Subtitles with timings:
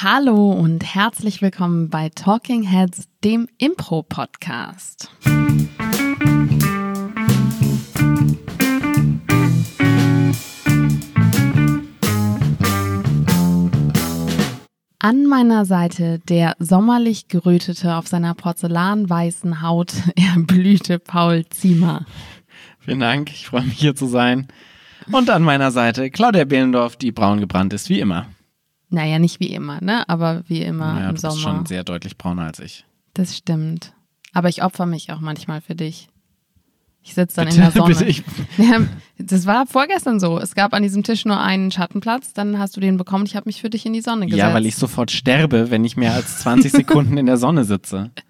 [0.00, 5.10] Hallo und herzlich willkommen bei Talking Heads, dem Impro-Podcast.
[15.00, 22.06] An meiner Seite der sommerlich gerötete, auf seiner porzellanweißen Haut erblühte Paul Ziemer.
[22.78, 24.46] Vielen Dank, ich freue mich hier zu sein.
[25.10, 28.28] Und an meiner Seite Claudia Behlendorf, die braun gebrannt ist, wie immer.
[28.90, 30.08] Naja, nicht wie immer, ne?
[30.08, 31.34] Aber wie immer Naja, im du Sommer.
[31.34, 32.84] bist schon sehr deutlich brauner als ich.
[33.14, 33.92] Das stimmt.
[34.32, 36.08] Aber ich opfer mich auch manchmal für dich.
[37.02, 37.94] Ich sitze dann Bitte, in der Sonne.
[37.94, 38.22] bitte, ich,
[38.58, 38.80] Ja,
[39.18, 40.38] das war vorgestern so.
[40.38, 43.24] Es gab an diesem Tisch nur einen Schattenplatz, dann hast du den bekommen.
[43.26, 44.38] Ich habe mich für dich in die Sonne gesetzt.
[44.38, 48.10] ja, weil ich sofort sterbe, wenn ich mehr als 20 Sekunden in der Sonne sitze.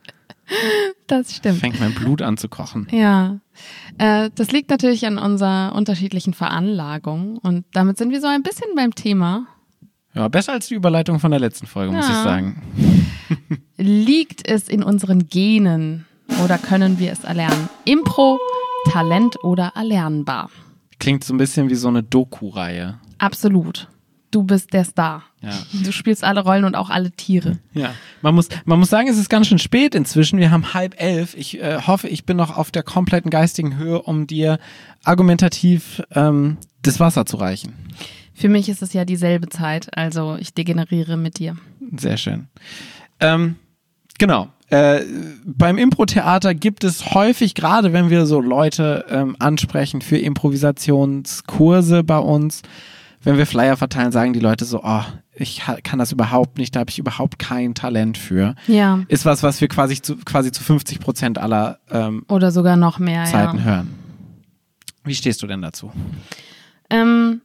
[1.06, 1.58] Das stimmt.
[1.58, 2.86] Fängt mein Blut an zu kochen.
[2.90, 3.38] Ja.
[3.98, 7.36] Äh, das liegt natürlich an unserer unterschiedlichen Veranlagung.
[7.38, 9.46] Und damit sind wir so ein bisschen beim Thema.
[10.14, 12.12] Ja, besser als die Überleitung von der letzten Folge, muss Ja.
[12.18, 12.62] ich sagen.
[13.76, 16.06] Liegt es in unseren Genen
[16.44, 17.68] oder können wir es erlernen?
[17.84, 18.38] Impro,
[18.90, 20.50] Talent oder erlernbar?
[20.98, 22.98] Klingt so ein bisschen wie so eine Doku-Reihe.
[23.18, 23.88] Absolut.
[24.30, 25.22] Du bist der Star.
[25.40, 25.52] Ja.
[25.84, 27.58] Du spielst alle Rollen und auch alle Tiere.
[27.72, 30.38] Ja, man muss, man muss sagen, es ist ganz schön spät inzwischen.
[30.38, 31.34] Wir haben halb elf.
[31.34, 34.58] Ich äh, hoffe, ich bin noch auf der kompletten geistigen Höhe, um dir
[35.02, 37.72] argumentativ ähm, das Wasser zu reichen.
[38.38, 41.56] Für mich ist es ja dieselbe Zeit, also ich degeneriere mit dir.
[41.96, 42.46] Sehr schön.
[43.18, 43.56] Ähm,
[44.16, 44.48] genau.
[44.70, 45.00] Äh,
[45.44, 52.18] beim Impro-Theater gibt es häufig, gerade wenn wir so Leute ähm, ansprechen für Improvisationskurse bei
[52.18, 52.62] uns,
[53.24, 55.02] wenn wir Flyer verteilen, sagen die Leute so, oh,
[55.34, 58.54] ich kann das überhaupt nicht, da habe ich überhaupt kein Talent für.
[58.68, 59.00] Ja.
[59.08, 63.00] Ist was, was wir quasi zu, quasi zu 50 Prozent aller ähm, Oder sogar noch
[63.00, 63.64] mehr, Zeiten ja.
[63.64, 63.94] hören.
[65.02, 65.90] Wie stehst du denn dazu?
[66.90, 67.40] Ähm,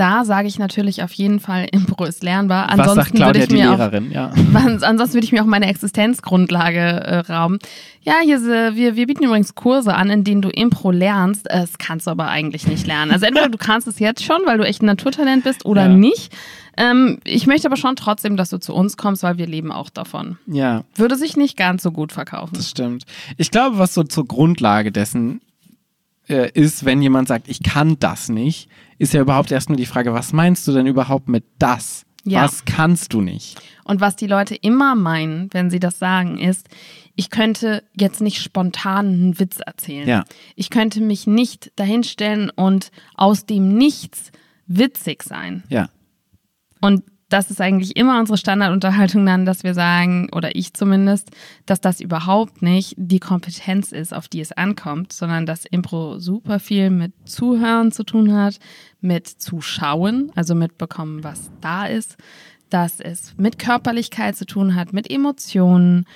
[0.00, 2.68] da sage ich natürlich auf jeden Fall, Impro ist lernbar.
[2.70, 4.10] was sagt Ansonsten würde Claudia, ich mir auch Lehrerin?
[4.10, 4.32] Ja.
[4.82, 7.58] Ansonsten würde ich mir auch meine Existenzgrundlage äh, rauben.
[8.02, 11.46] Ja, hier ist, äh, wir, wir bieten übrigens Kurse an, in denen du Impro lernst.
[11.50, 13.12] Das kannst du aber eigentlich nicht lernen.
[13.12, 15.88] Also entweder du kannst es jetzt schon, weil du echt ein Naturtalent bist, oder Ja.
[15.88, 16.32] nicht.
[16.76, 19.90] Ähm, ich möchte aber schon trotzdem, dass du zu uns kommst, weil wir leben auch
[19.90, 20.38] davon.
[20.46, 22.54] ja, Würde sich nicht ganz so gut verkaufen.
[22.54, 23.04] das stimmt.
[23.36, 25.40] Ich glaube, was so zur Grundlage dessen
[26.28, 28.68] äh, ist, wenn jemand sagt, ich kann das nicht,
[29.00, 32.04] ist ja überhaupt erst nur die Frage, was meinst du denn überhaupt mit das?
[32.22, 32.44] Ja.
[32.44, 33.58] Was kannst du nicht?
[33.82, 36.68] Und was die Leute immer meinen, wenn sie das sagen, ist,
[37.16, 40.06] ich könnte jetzt nicht spontan einen Witz erzählen.
[40.06, 40.24] Ja.
[40.54, 44.32] Ich könnte mich nicht dahinstellen und aus dem Nichts
[44.66, 45.62] witzig sein.
[45.70, 45.88] Ja.
[46.82, 51.30] Und das ist eigentlich immer unsere Standardunterhaltung dann, dass wir sagen, oder ich zumindest,
[51.64, 56.58] dass das überhaupt nicht die Kompetenz ist, auf die es ankommt, sondern dass Impro super
[56.58, 58.58] viel mit Zuhören zu tun hat,
[59.00, 62.16] mit Zuschauen, also mitbekommen, was da ist,
[62.68, 66.06] dass es mit Körperlichkeit zu tun hat, mit Emotionen,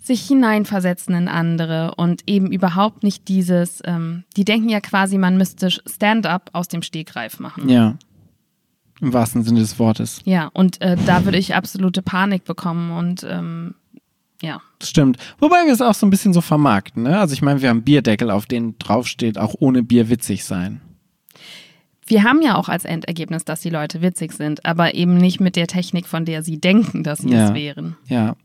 [0.00, 5.36] sich hineinversetzen in andere und eben überhaupt nicht dieses, ähm, die denken ja quasi, man
[5.36, 7.68] müsste Stand-up aus dem Stegreif machen.
[7.68, 7.96] Ja.
[9.02, 10.20] Im wahrsten Sinne des Wortes.
[10.24, 13.74] Ja, und äh, da würde ich absolute Panik bekommen und ähm,
[14.40, 14.60] ja.
[14.82, 15.18] Stimmt.
[15.40, 17.02] Wobei wir es auch so ein bisschen so vermarkten.
[17.02, 17.18] Ne?
[17.18, 20.80] Also ich meine, wir haben Bierdeckel, auf denen draufsteht, auch ohne Bier witzig sein.
[22.06, 25.56] Wir haben ja auch als Endergebnis, dass die Leute witzig sind, aber eben nicht mit
[25.56, 27.48] der Technik, von der sie denken, dass sie Ja.
[27.48, 27.96] es wären.
[28.06, 28.36] Ja.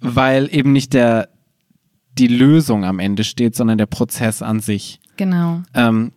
[0.00, 1.28] Weil eben nicht der,
[2.18, 5.00] die Lösung am Ende steht, sondern der Prozess an sich.
[5.16, 5.62] Genau.
[5.74, 6.12] Ähm,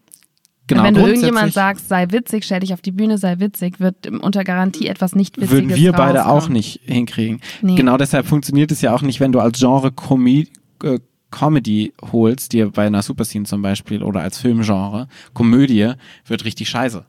[0.67, 0.83] genau.
[0.83, 4.43] Wenn du irgendjemand sagst, sei witzig, stell dich auf die Bühne, sei witzig, wird unter
[4.43, 6.41] Garantie etwas nicht Witziges würden wir beide rauskommen.
[6.43, 7.41] auch nicht hinkriegen.
[7.61, 7.75] Nee.
[7.75, 10.47] Genau deshalb funktioniert es ja auch nicht, wenn du als Genre Comi
[10.83, 10.99] äh,
[11.31, 15.93] Comedy holst, dir bei einer Superscene zum Beispiel oder als Filmgenre, Komödie,
[16.25, 17.05] wird richtig scheiße.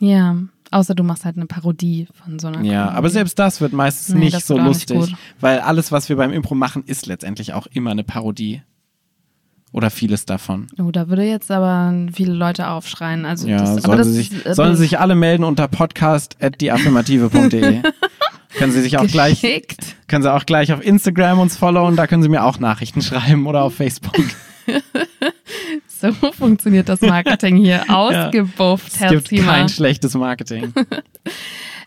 [0.00, 0.36] Ja,
[0.72, 2.96] außer du machst halt eine Parodie von so einer Ja, Komödie.
[2.98, 5.14] aber selbst das wird meistens Nee, nicht das so nicht lustig, gut.
[5.40, 8.62] weil alles, was wir beim Impro machen, ist letztendlich auch immer eine Parodie.
[9.72, 10.66] Oder vieles davon.
[10.78, 13.24] Oh, da würde jetzt aber viele Leute aufschreien.
[13.24, 15.68] Also Ja, das, aber sollen, das, sie sich, äh, sollen sie sich alle melden unter
[15.68, 17.82] podcast.deaffirmative.de.
[18.58, 19.94] können sie sich auch gleich, geschickt.
[20.08, 23.46] können sie auch gleich auf Instagram uns followen, da können sie mir auch Nachrichten schreiben
[23.46, 24.16] oder auf Facebook.
[25.86, 27.84] So funktioniert das Marketing hier.
[27.88, 29.52] Ausgebufft, Es Herr gibt Ziemer.
[29.52, 30.72] kein schlechtes Marketing.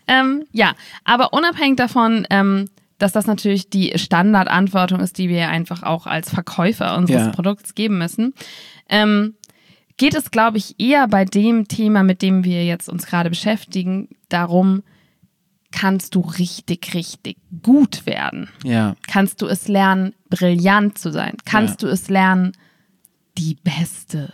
[0.06, 0.72] Ähm, ja,
[1.04, 6.30] aber unabhängig davon, ähm, dass das natürlich die Standardantwortung ist, die wir einfach auch als
[6.30, 7.30] Verkäufer unseres Ja.
[7.32, 8.34] Produkts geben müssen,
[8.88, 9.34] ähm,
[9.96, 14.08] geht es, glaube ich, eher bei dem Thema, mit dem wir jetzt uns gerade beschäftigen,
[14.28, 14.82] darum,
[15.70, 18.48] kannst du richtig, richtig gut werden?
[18.64, 21.36] Ja, Kannst du es lernen, brillant zu sein?
[21.44, 22.52] Kannst du es lernen,
[23.36, 24.32] die Beste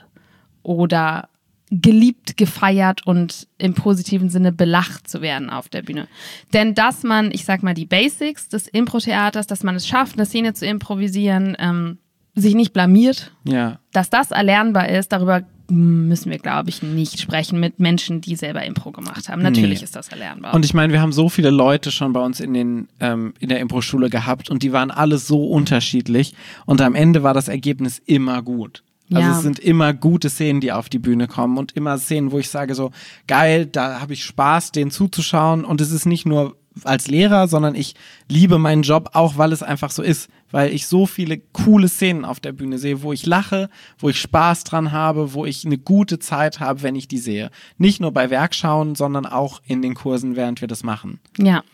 [0.63, 1.31] oder
[1.71, 6.09] geliebt, gefeiert und im positiven Sinne belacht zu werden auf der Bühne.
[6.53, 10.27] Denn dass man, ich sag mal, die Basics des Impro-Theaters, dass man es schafft, eine
[10.27, 11.99] Szene zu improvisieren, ähm,
[12.35, 13.79] sich nicht blamiert, Ja.
[13.93, 18.65] dass das erlernbar ist, darüber müssen wir, glaube ich, nicht sprechen mit Menschen, die selber
[18.65, 19.41] Impro gemacht haben.
[19.41, 19.85] Natürlich Nee.
[19.85, 20.53] ist das erlernbar.
[20.53, 23.49] Und ich meine, wir haben so viele Leute schon bei uns in, den, ähm, in
[23.49, 26.35] der Impro-Schule gehabt und die waren alle so unterschiedlich
[26.67, 28.83] und am Ende war das Ergebnis immer gut.
[29.13, 29.37] Also Ja.
[29.37, 32.49] es sind immer gute Szenen, die auf die Bühne kommen und immer Szenen, wo ich
[32.49, 32.91] sage so,
[33.27, 37.75] geil, da habe ich Spaß, denen zuzuschauen und es ist nicht nur als Lehrer, sondern
[37.75, 37.97] ich
[38.29, 42.25] liebe meinen Job auch, weil es einfach so ist, weil ich so viele coole Szenen
[42.25, 43.69] auf der Bühne sehe, wo ich lache,
[43.99, 47.51] wo ich Spaß dran habe, wo ich eine gute Zeit habe, wenn ich die sehe.
[47.77, 51.19] Nicht nur bei Werkschauen, sondern auch in den Kursen, während wir das machen.
[51.39, 51.65] Ja,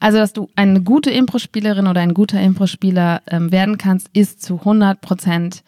[0.00, 4.54] also dass du eine gute Impro-Spielerin oder ein guter Impro-Spieler ähm, werden kannst, ist zu
[4.60, 5.62] 100 Prozent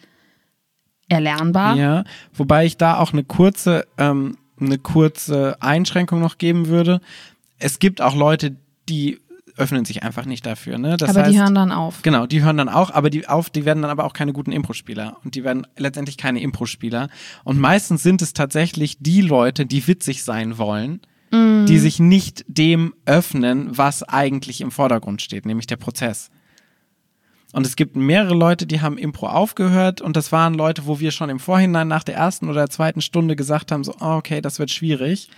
[1.10, 1.76] erlernbar.
[1.76, 7.00] Ja, wobei ich da auch eine kurze, ähm, eine kurze Einschränkung noch geben würde.
[7.58, 8.56] Es gibt auch Leute,
[8.88, 9.20] die
[9.56, 10.78] öffnen sich einfach nicht dafür.
[10.78, 10.96] Ne?
[10.96, 12.02] Das aber heißt, die hören dann auf.
[12.02, 14.52] Genau, die hören dann auch, aber die auf, die werden dann aber auch keine guten
[14.52, 17.08] Impro-Spieler und die werden letztendlich keine Impro-Spieler.
[17.44, 21.00] Und meistens sind es tatsächlich die Leute, die witzig sein wollen,
[21.32, 26.30] die sich nicht dem öffnen, was eigentlich im Vordergrund steht, nämlich der Prozess.
[27.52, 30.00] Und es gibt mehrere Leute, die haben Impro aufgehört.
[30.00, 33.36] Und das waren Leute, wo wir schon im Vorhinein nach der ersten oder zweiten Stunde
[33.36, 35.28] gesagt haben, so, oh, okay, das wird schwierig,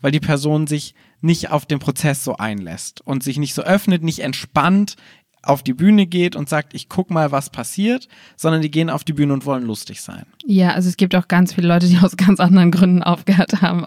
[0.00, 4.02] weil die Person sich nicht auf den Prozess so einlässt und sich nicht so öffnet,
[4.02, 4.96] nicht entspannt
[5.42, 9.04] auf die Bühne geht und sagt, ich guck mal, was passiert, sondern die gehen auf
[9.04, 10.24] die Bühne und wollen lustig sein.
[10.44, 13.84] Ja, also es gibt auch ganz viele Leute, die aus ganz anderen Gründen aufgehört haben.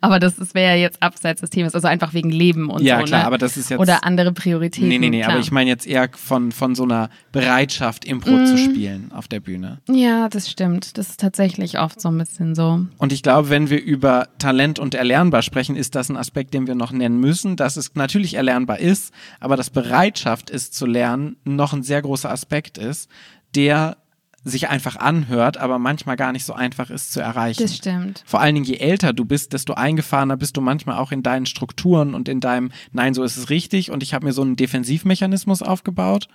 [0.00, 2.98] Aber das, das wäre ja jetzt abseits des Themas, also einfach wegen Leben und Ja,
[2.98, 3.04] so.
[3.04, 3.26] klar, ne?
[3.26, 4.88] aber das ist jetzt- Oder andere Prioritäten.
[4.88, 5.32] Nee, nee, nee, klar.
[5.32, 9.40] aber ich meine jetzt eher von, von so einer Bereitschaft, Impro zu spielen auf der
[9.40, 9.78] Bühne.
[9.88, 10.98] Ja, das stimmt.
[10.98, 12.84] Das ist tatsächlich oft so ein bisschen so.
[12.98, 16.66] Und ich glaube, wenn wir über Talent und erlernbar sprechen, ist das ein Aspekt, den
[16.66, 21.36] wir noch nennen müssen, dass es natürlich erlernbar ist, aber dass Bereitschaft ist zu lernen
[21.44, 23.08] noch ein sehr großer Aspekt ist,
[23.54, 23.96] der
[24.42, 27.62] sich einfach anhört, aber manchmal gar nicht so einfach ist zu erreichen.
[27.62, 28.22] Das stimmt.
[28.26, 31.44] Vor allen Dingen, je älter du bist, desto eingefahrener bist du manchmal auch in deinen
[31.46, 34.56] Strukturen und in deinem, nein, so ist es richtig und ich habe mir so einen
[34.56, 36.28] Defensivmechanismus aufgebaut.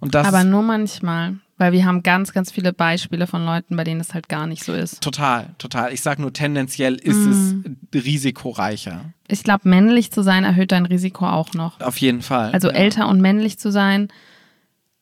[0.00, 1.36] Und das Aber nur manchmal.
[1.58, 4.62] Weil wir haben ganz, ganz viele Beispiele von Leuten, bei denen es halt gar nicht
[4.62, 5.00] so ist.
[5.02, 5.92] total, total.
[5.92, 7.76] Ich sage nur, tendenziell ist Mhm.
[7.92, 9.06] es risikoreicher.
[9.28, 11.80] Ich glaube, männlich zu sein erhöht dein Risiko auch noch.
[11.80, 12.50] Auf jeden Fall.
[12.52, 12.74] Also ja.
[12.74, 14.08] älter und männlich zu sein,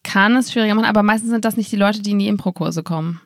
[0.04, 2.82] kann es schwieriger machen, aber meistens sind das nicht die Leute, die in die Impro-Kurse
[2.82, 3.20] kommen.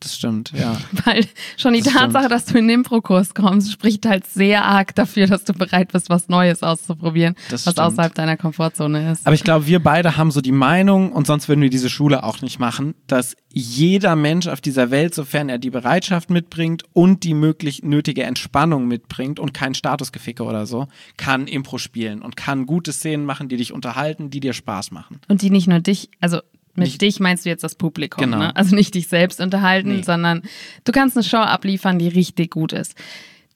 [0.00, 0.76] Das stimmt, ja.
[1.04, 1.26] Weil
[1.56, 2.30] schon die Das Tatsache, stimmt.
[2.32, 6.08] dass du in den Impro-Kurs kommst, spricht halt sehr arg dafür, dass du bereit bist,
[6.08, 7.86] was Neues auszuprobieren, Das was stimmt.
[7.86, 9.26] außerhalb deiner Komfortzone ist.
[9.26, 12.22] Aber ich glaube, wir beide haben so die Meinung, und sonst würden wir diese Schule
[12.22, 17.24] auch nicht machen, dass jeder Mensch auf dieser Welt, sofern er die Bereitschaft mitbringt und
[17.24, 20.86] die möglich nötige Entspannung mitbringt und kein Statusgeficke oder so,
[21.16, 25.20] kann Impro spielen und kann gute Szenen machen, die dich unterhalten, die dir Spaß machen.
[25.28, 26.40] Und die nicht nur dich, also
[26.78, 28.38] mit Nicht- dich meinst du jetzt das Publikum, Genau.
[28.38, 28.56] ne?
[28.56, 30.02] Also nicht dich selbst unterhalten, Nee.
[30.02, 30.42] sondern
[30.84, 32.94] du kannst eine Show abliefern, die richtig gut ist.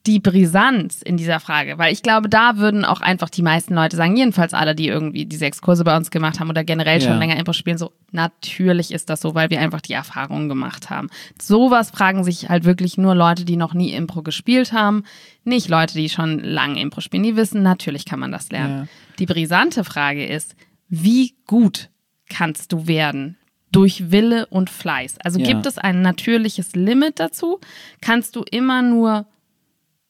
[0.06, 3.96] Die Brisanz in dieser Frage, weil ich glaube, da würden auch einfach die meisten Leute
[3.96, 7.12] sagen, jedenfalls alle, die irgendwie die sechs Kurse bei uns gemacht haben oder generell schon
[7.12, 7.18] Ja.
[7.18, 11.08] länger Impro spielen, so natürlich ist das so, weil wir einfach die Erfahrungen gemacht haben.
[11.40, 15.04] Sowas fragen sich halt wirklich nur Leute, die noch nie Impro gespielt haben,
[15.44, 17.22] nicht Leute, die schon lange Impro spielen.
[17.22, 18.78] Die wissen, natürlich kann man das lernen.
[18.80, 18.88] Ja.
[19.20, 20.56] Die brisante Frage ist,
[20.88, 21.90] wie gut
[22.32, 23.36] kannst du werden?
[23.70, 25.18] Durch Wille und Fleiß.
[25.24, 25.46] Also Ja.
[25.46, 27.58] gibt es ein natürliches Limit dazu?
[28.00, 29.26] Kannst du immer nur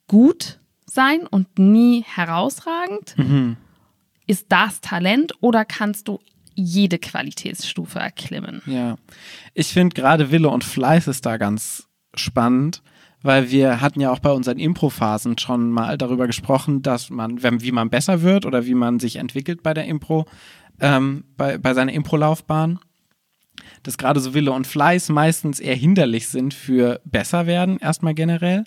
[0.09, 3.14] gut sein und nie herausragend?
[3.17, 3.57] Mhm.
[4.26, 6.21] Ist das Talent oder kannst du
[6.55, 8.62] jede Qualitätsstufe erklimmen?
[8.67, 8.97] Ja.
[9.55, 12.83] Ich finde gerade Wille und Fleiß ist da ganz spannend,
[13.23, 17.73] weil wir hatten ja auch bei unseren Impro-Phasen schon mal darüber gesprochen, dass man, wie
[17.73, 20.26] man besser wird oder wie man sich entwickelt bei der Impro,
[20.82, 22.78] ähm, bei, bei seiner Impro-Laufbahn.
[23.82, 28.64] Dass gerade so Wille und Fleiß meistens eher hinderlich sind für besser werden, erstmal generell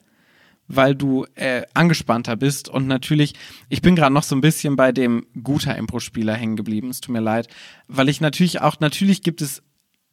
[0.67, 3.34] weil du äh, angespannter bist und natürlich,
[3.69, 7.13] ich bin gerade noch so ein bisschen bei dem guter Impro-Spieler hängen geblieben, es tut
[7.13, 7.48] mir leid,
[7.88, 9.62] weil ich natürlich auch, natürlich gibt es,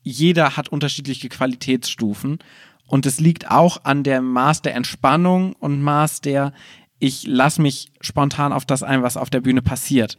[0.02, 2.38] jeder hat unterschiedliche Qualitätsstufen
[2.87, 6.52] und es liegt auch an der Maß der Entspannung und Maß der,
[6.99, 10.18] ich lasse mich spontan auf das ein, was auf der Bühne passiert.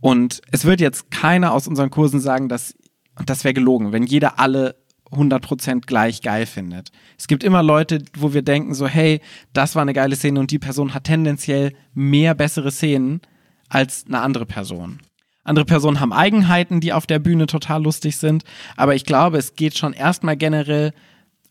[0.00, 2.74] Und es wird jetzt keiner aus unseren Kursen sagen, dass,
[3.18, 4.76] und das wäre gelogen, wenn jeder alle
[5.12, 6.90] 100% gleich geil findet.
[7.18, 9.20] Es gibt immer Leute, wo wir denken so, hey,
[9.52, 13.20] das war eine geile Szene und die Person hat tendenziell mehr bessere Szenen
[13.68, 15.00] als eine andere Person.
[15.42, 18.44] Andere Personen haben Eigenheiten, die auf der Bühne total lustig sind,
[18.76, 20.92] aber ich glaube, es geht schon erstmal generell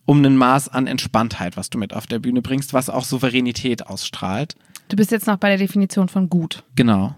[0.06, 3.88] um ein Maß an Entspanntheit, was du mit auf der Bühne bringst, was auch Souveränität
[3.88, 4.56] ausstrahlt.
[4.88, 6.64] Du bist jetzt noch bei der Definition von gut.
[6.76, 7.14] Genau.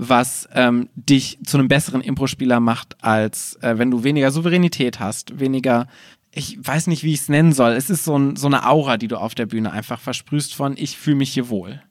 [0.00, 5.40] Was ähm, dich zu einem besseren Impro-Spieler macht, als äh, wenn du weniger Souveränität hast,
[5.40, 5.88] weniger,
[6.30, 7.72] ich weiß nicht, wie ich es nennen soll.
[7.72, 10.76] Es ist so, ein, so eine Aura, die du auf der Bühne einfach versprühst von,
[10.76, 11.82] ich fühle mich hier wohl.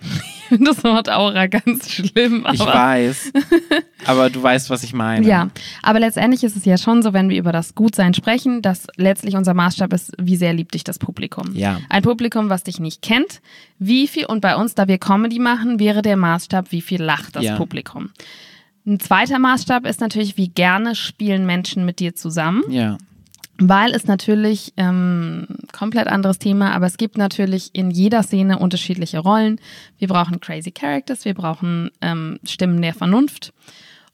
[0.00, 2.46] Ich finde das Wort Aura ganz schlimm.
[2.52, 3.32] Ich weiß.
[4.06, 5.26] aber du weißt, was ich meine.
[5.26, 5.48] Ja,
[5.82, 9.36] aber letztendlich ist es ja schon so, wenn wir über das Gutsein sprechen, dass letztlich
[9.36, 11.54] unser Maßstab ist, wie sehr liebt dich das Publikum.
[11.54, 11.80] Ja.
[11.88, 13.40] Ein Publikum, was dich nicht kennt,
[13.78, 17.36] wie viel, und bei uns, da wir Comedy machen, wäre der Maßstab, wie viel lacht
[17.36, 17.56] das Ja.
[17.56, 18.10] Publikum.
[18.86, 22.62] Ein zweiter Maßstab ist natürlich, wie gerne spielen Menschen mit dir zusammen.
[22.68, 22.98] Ja.
[23.58, 29.18] Weil es natürlich ähm, komplett anderes Thema, aber es gibt natürlich in jeder Szene unterschiedliche
[29.18, 29.58] Rollen.
[29.98, 33.54] Wir brauchen crazy Characters, wir brauchen ähm, Stimmen der Vernunft.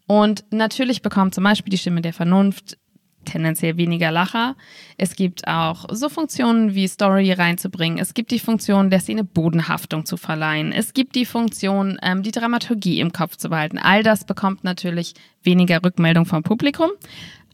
[0.06, 2.76] Und natürlich bekommt zum Beispiel die Stimme der Vernunft
[3.24, 4.56] tendenziell weniger Lacher.
[4.98, 7.98] Es gibt auch so Funktionen wie Story reinzubringen.
[7.98, 10.72] Es gibt die Funktion der Szene Bodenhaftung zu verleihen.
[10.72, 13.78] Es gibt die Funktion, ähm, die Dramaturgie im Kopf zu behalten.
[13.78, 16.90] All das bekommt natürlich weniger Rückmeldung vom Publikum,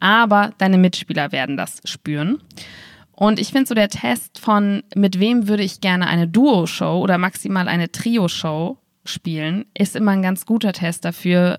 [0.00, 2.42] aber deine Mitspieler werden das spüren.
[3.12, 7.18] Und ich finde so der Test von, mit wem würde ich gerne eine Duo-Show oder
[7.18, 11.58] maximal eine Trio-Show spielen, ist immer ein ganz guter Test dafür,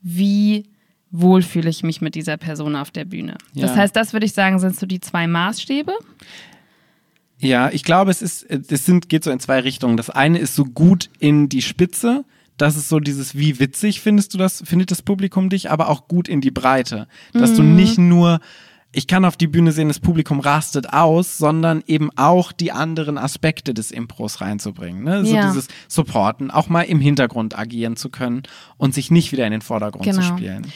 [0.00, 0.64] wie
[1.10, 3.36] wohl fühle ich mich mit dieser Person auf der Bühne.
[3.54, 3.76] Das Ja.
[3.76, 5.92] heißt, das würde ich sagen, sind so die zwei Maßstäbe.
[7.38, 9.96] Ja, ich glaube, es ist, es sind, geht so in zwei Richtungen.
[9.96, 12.24] Das eine ist so gut in die Spitze.
[12.56, 16.06] Das ist so dieses, wie witzig findest du das, findet das Publikum dich, aber auch
[16.08, 17.08] gut in die Breite.
[17.32, 18.38] Dass du nicht nur,
[18.92, 23.18] ich kann auf die Bühne sehen, das Publikum rastet aus, sondern eben auch die anderen
[23.18, 25.02] Aspekte des Impros reinzubringen.
[25.02, 25.24] Ne?
[25.24, 25.48] So Ja.
[25.48, 28.44] dieses Supporten, auch mal im Hintergrund agieren zu können
[28.76, 30.36] und sich nicht wieder in den Vordergrund zu Genau.
[30.36, 30.66] spielen.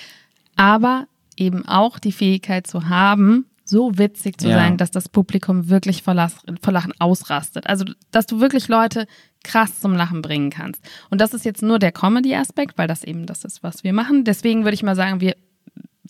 [0.56, 1.06] aber
[1.36, 4.56] eben auch die Fähigkeit zu haben, so witzig zu Ja.
[4.56, 6.14] sein, dass das Publikum wirklich vor,
[6.62, 7.66] vor Lachen ausrastet.
[7.66, 9.06] Also, dass du wirklich Leute
[9.44, 10.82] krass zum Lachen bringen kannst.
[11.10, 14.24] Und das ist jetzt nur der Comedy-Aspekt, weil das eben das ist, was wir machen.
[14.24, 15.36] Deswegen würde ich mal sagen, wir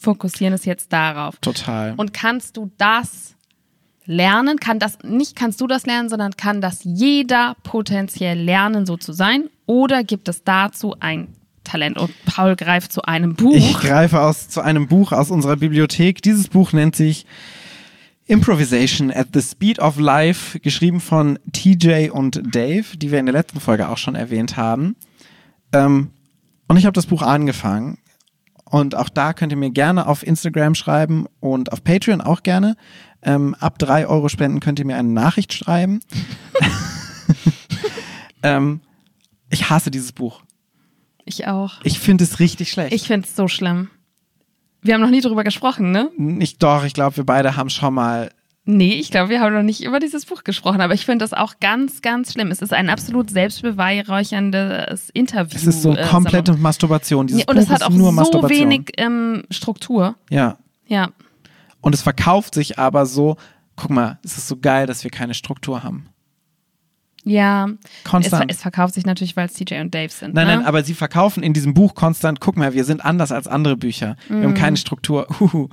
[0.01, 1.37] fokussieren es jetzt darauf.
[1.41, 1.95] Total.
[1.97, 3.35] Und kannst du das
[4.07, 4.59] lernen?
[4.59, 9.13] Kann das, nicht kannst du das lernen, sondern kann das jeder potenziell lernen, so zu
[9.13, 9.51] sein?
[9.67, 11.29] Oder gibt es dazu ein
[11.69, 11.99] Talent?
[11.99, 13.55] Und Paul greift zu einem Buch.
[13.55, 16.23] Ich greife aus, zu einem Buch aus unserer Bibliothek.
[16.23, 17.27] Dieses Buch nennt sich
[18.27, 23.33] Improvisation at the Speed of Life, geschrieben von TJ und Dave, die wir in der
[23.33, 24.97] letzten Folge auch schon erwähnt haben.
[25.73, 26.11] Ähm,
[26.69, 27.99] und ich habe das Buch angefangen.
[28.65, 32.77] Und auch da könnt ihr mir gerne auf Instagram schreiben und auf Patreon auch gerne.
[33.23, 36.01] Ähm, ab drei Euro Spenden könnt ihr mir eine Nachricht schreiben.
[38.43, 38.81] ähm,
[39.49, 40.43] ich hasse dieses Buch.
[41.29, 41.75] Ich auch.
[41.85, 42.95] Ich finde es richtig schlecht.
[42.95, 43.91] Ich finde es so schlimm.
[44.81, 46.11] Wir haben noch nie drüber gesprochen, ne?
[46.17, 48.31] Nicht doch, ich glaube, wir beide haben schon mal.
[48.65, 51.35] Nee, ich glaube, wir haben noch nicht über dieses Buch gesprochen, aber ich finde das
[51.35, 52.51] auch ganz, ganz schlimm.
[52.51, 55.57] Es ist ein absolut selbstbeweihräucherndes Interview.
[55.57, 57.27] Es ist so äh, komplette Masturbation.
[57.27, 60.17] Dieses Ja, und es Buch hat ist auch nur so wenig ähm, Struktur.
[60.31, 60.57] Ja.
[60.87, 61.11] Ja.
[61.81, 63.37] Und es verkauft sich aber so.
[63.77, 66.09] Guck mal, es ist so geil, dass wir keine Struktur haben.
[67.25, 67.67] Ja.
[68.05, 68.51] Es, Konstant.
[68.51, 70.35] es verkauft sich natürlich, weil es TJ und Dave sind.
[70.35, 70.57] Nein, ne?
[70.59, 73.77] nein, aber sie verkaufen in diesem Buch konstant, guck mal, wir sind anders als andere
[73.77, 74.17] Bücher.
[74.29, 74.43] Wir Mhm.
[74.45, 75.27] haben keine Struktur.
[75.41, 75.69] Huhu.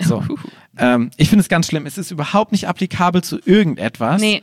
[0.00, 0.22] So.
[0.78, 1.86] ähm, ich finde es ganz schlimm.
[1.86, 4.20] Es ist überhaupt nicht applikabel zu irgendetwas.
[4.20, 4.42] Nee,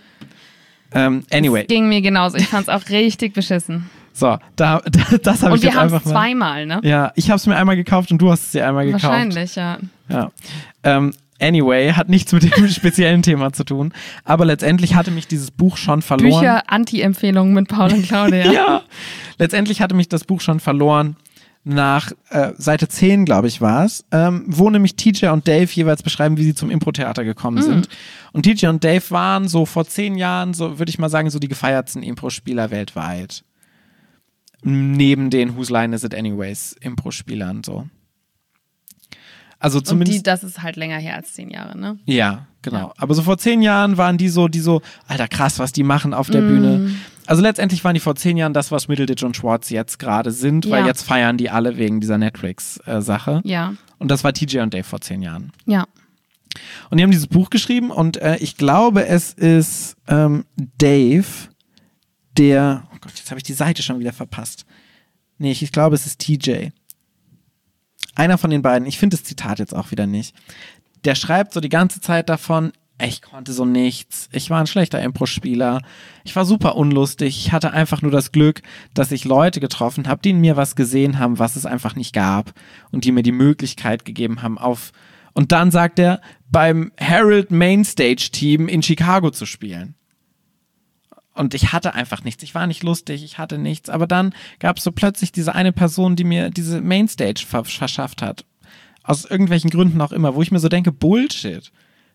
[0.94, 2.38] Ähm, anyway, ging mir genauso.
[2.38, 3.90] Ich fand es auch richtig beschissen.
[4.14, 6.12] so, da, da, das habe Und ich wir jetzt haben es einfach mal.
[6.12, 6.82] zweimal, ne?
[6.84, 9.04] Ja, ich habe es mir einmal gekauft und du hast es dir einmal gekauft.
[9.06, 9.78] Wahrscheinlich, ja.
[10.10, 10.32] Ja.
[10.84, 13.94] Ähm, anyway, hat nichts mit dem speziellen Thema zu tun.
[14.24, 16.42] Aber letztendlich hatte mich dieses Buch schon verloren.
[16.42, 18.42] Bücher Anti-Empfehlungen mit Paul und Claudia.
[18.52, 18.84] Ja.
[19.38, 21.16] Letztendlich hatte mich das Buch schon verloren.
[21.64, 26.02] Nach äh, Seite 10, glaube ich, war es, ähm, wo nämlich TJ und Dave jeweils
[26.02, 27.88] beschreiben, wie sie zum Impro-Theater gekommen sind.
[28.34, 31.38] Und TJ und Dave waren so vor zehn Jahren, so würde ich mal sagen, so
[31.38, 33.44] die gefeiertsten Impro-Spieler weltweit.
[34.64, 37.88] Neben den Whose Line Is It Anyways Impro-Spielern so.
[39.62, 40.18] Also Und zumindest.
[40.20, 41.98] die, das ist halt länger her als zehn Jahre, ne?
[42.06, 42.88] Ja, genau.
[42.88, 42.94] Ja.
[42.98, 46.14] Aber so vor zehn Jahren waren die so, die so, alter krass, was die machen
[46.14, 46.32] auf Mm.
[46.32, 46.96] der Bühne.
[47.28, 50.70] Also letztendlich waren die vor zehn Jahren das, was Middleditch und Schwartz jetzt gerade sind,
[50.70, 50.88] weil Ja.
[50.88, 53.42] jetzt feiern die alle wegen dieser Netflix-Sache.
[53.46, 53.76] Ja.
[54.00, 55.52] Und das war TJ und Dave vor zehn Jahren.
[55.68, 55.86] Ja.
[56.90, 60.44] Und die haben dieses Buch geschrieben und äh, ich glaube, es ist ähm,
[60.80, 61.26] Dave,
[62.38, 64.66] der, oh Gott, jetzt habe ich die Seite schon wieder verpasst.
[65.38, 66.70] Nee, ich, ich glaube, es ist TJ.
[68.16, 70.36] Einer von den beiden, ich finde das Zitat jetzt auch wieder nicht.
[71.06, 72.72] Der schreibt so die ganze Zeit davon,
[73.04, 74.30] ich konnte so nichts.
[74.32, 75.82] Ich war ein schlechter Impro-Spieler.
[76.24, 77.38] Ich war super unlustig.
[77.38, 78.62] Ich hatte einfach nur das Glück,
[78.94, 82.14] dass ich Leute getroffen habe, die in mir was gesehen haben, was es einfach nicht
[82.14, 82.54] gab.
[82.92, 84.92] Und die mir die Möglichkeit gegeben haben, auf,
[85.34, 89.96] Und dann sagt er, beim Herald Mainstage Team in Chicago zu spielen.
[91.34, 92.44] Und ich hatte einfach nichts.
[92.44, 93.90] Ich war nicht lustig, ich hatte nichts.
[93.90, 98.46] Aber dann gab es so plötzlich diese eine Person, die mir diese Mainstage verschafft hat.
[99.04, 101.72] Aus irgendwelchen Gründen auch immer, wo ich mir so denke, Bullshit.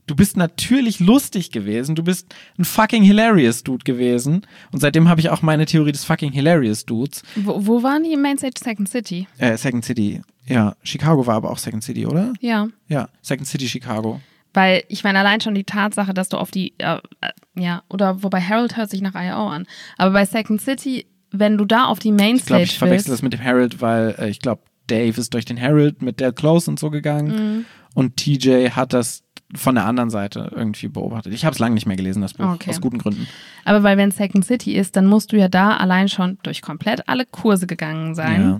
[0.06, 1.96] Du bist natürlich lustig gewesen.
[1.96, 4.46] Du bist ein fucking hilarious Dude gewesen.
[4.70, 7.23] Und seitdem habe ich auch meine Theorie des fucking hilarious Dudes.
[7.35, 9.26] Wo, wo waren die im Mainstage Second City?
[9.38, 10.23] Äh, Second City.
[10.46, 12.32] Ja, Chicago war aber auch Second City, oder?
[12.40, 12.68] Ja.
[12.87, 14.20] Ja, Second City Chicago.
[14.56, 18.22] Weil ich meine, allein schon die Tatsache, dass du auf die, äh, äh, ja, oder
[18.22, 19.66] wobei Harold hört sich nach IO an.
[19.98, 23.20] Aber bei Second City, wenn du da auf die Mainstage Ich glaube, ich verwechsel das
[23.20, 26.70] mit dem Harold, weil äh, ich glaube, Dave ist durch den Harold mit der Close
[26.70, 27.28] und so gegangen.
[27.58, 27.64] Mhm.
[27.92, 31.34] Und TJ hat das von der anderen Seite irgendwie beobachtet.
[31.34, 32.70] Ich habe es lange nicht mehr gelesen, das Buch, Okay.
[32.70, 33.28] aus guten Gründen.
[33.66, 37.10] Aber weil wenn Second City ist, dann musst du ja da allein schon durch komplett
[37.10, 38.40] alle Kurse gegangen sein.
[38.40, 38.58] Ja.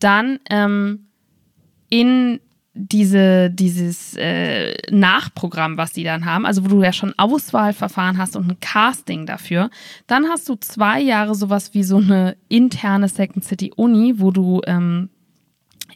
[0.00, 1.08] Dann ähm,
[1.90, 2.40] in
[2.76, 8.36] diese, dieses äh, Nachprogramm, was die dann haben, also wo du ja schon Auswahlverfahren hast
[8.36, 9.70] und ein Casting dafür,
[10.06, 14.60] dann hast du zwei Jahre sowas wie so eine interne Second City Uni, wo du
[14.66, 15.08] ähm,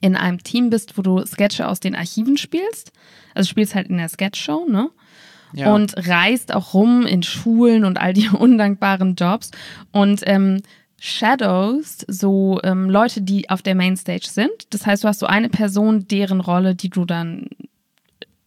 [0.00, 2.92] in einem Team bist, wo du Sketche aus den Archiven spielst.
[3.34, 4.90] Also spielst halt in der Sketchshow, ne?
[5.52, 5.74] Ja.
[5.74, 9.50] und reist auch rum in Schulen und all die undankbaren Jobs
[9.90, 10.62] und ähm,
[11.02, 14.50] Shadows, so ähm, Leute, die auf der Mainstage sind.
[14.68, 17.46] Das heißt, du hast so eine Person, deren Rolle, die du dann,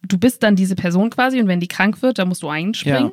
[0.03, 3.07] du bist dann diese Person quasi und wenn die krank wird, dann musst du einspringen.
[3.09, 3.11] Ja.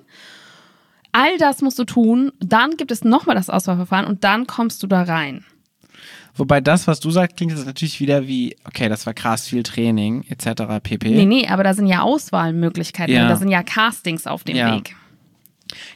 [1.12, 4.86] All das musst du tun, dann gibt es nochmal das Auswahlverfahren und dann kommst du
[4.86, 5.44] da rein.
[6.34, 9.62] Wobei das, was du sagst, klingt jetzt natürlich wieder wie, okay, das war krass viel
[9.62, 10.62] Training etc.
[10.82, 11.08] pp.
[11.10, 13.26] Nee, nee, aber da sind ja Auswahlmöglichkeiten, Ja.
[13.26, 14.76] da sind ja Castings auf dem Ja.
[14.76, 14.94] Weg.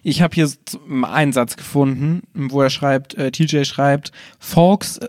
[0.03, 0.51] Ich habe hier
[1.03, 5.09] einen Satz gefunden, wo er schreibt, äh, TJ schreibt, Folks, äh,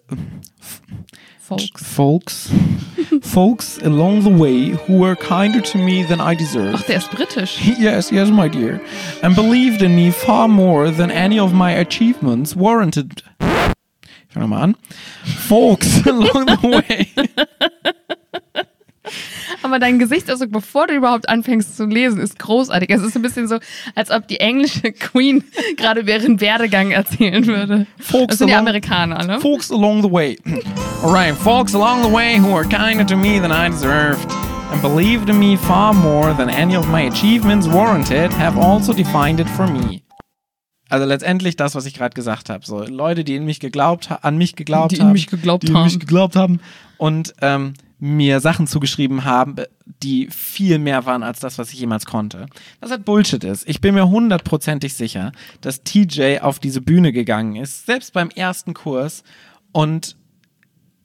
[1.39, 1.69] Folks.
[1.95, 2.50] folks,
[3.22, 6.75] folks along the way who were kinder to me than I deserved.
[6.79, 7.60] Ach, der ist britisch.
[7.79, 8.81] Yes, yes, my dear.
[9.22, 13.24] And believed in me far more than any of my achievements warranted.
[14.27, 14.75] Ich fange nochmal an.
[15.48, 17.07] Folks along the way.
[19.66, 22.88] Aber dein Gesichtsausdruck, bevor du überhaupt anfängst zu lesen, ist großartig.
[22.92, 23.58] Es ist ein bisschen so,
[23.96, 25.44] als ob die englische Queen
[25.75, 27.88] gerade ihren Werdegang erzählen würde.
[28.00, 29.40] Folks Das sind die Amerikaner, ne?
[29.40, 30.38] Folks along the way.
[31.04, 34.32] Alright, folks along the way who were kinder to me than I deserved
[34.72, 39.40] and believed in me far more than any of my achievements warranted have also defined
[39.40, 40.04] it for me.
[40.90, 42.64] Also letztendlich das, was ich gerade gesagt habe.
[42.64, 45.86] So Leute, die in mich geglaubt an mich geglaubt Die haben, mich geglaubt die an
[45.86, 46.00] mich haben.
[46.00, 46.60] geglaubt haben
[46.98, 49.55] und ähm, mir Sachen zugeschrieben haben,
[49.86, 52.48] die viel mehr waren als das, was ich jemals konnte.
[52.81, 53.68] Was halt Bullshit ist.
[53.68, 55.31] Ich bin mir hundertprozentig sicher,
[55.62, 59.24] dass TJ auf diese Bühne gegangen ist, selbst beim ersten Kurs
[59.72, 60.18] und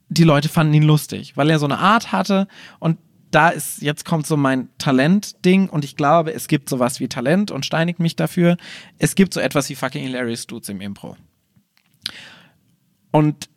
[0.09, 2.49] die Leute fanden ihn lustig, weil er so eine Art hatte
[2.81, 2.99] und
[3.31, 7.53] da ist, jetzt kommt so mein Talent-Ding und ich glaube, es gibt sowas wie Talent
[7.53, 8.57] und steinigt mich dafür.
[8.99, 11.17] Es gibt so etwas wie fucking hilarious Dudes im Impro.
[13.13, 13.49] Und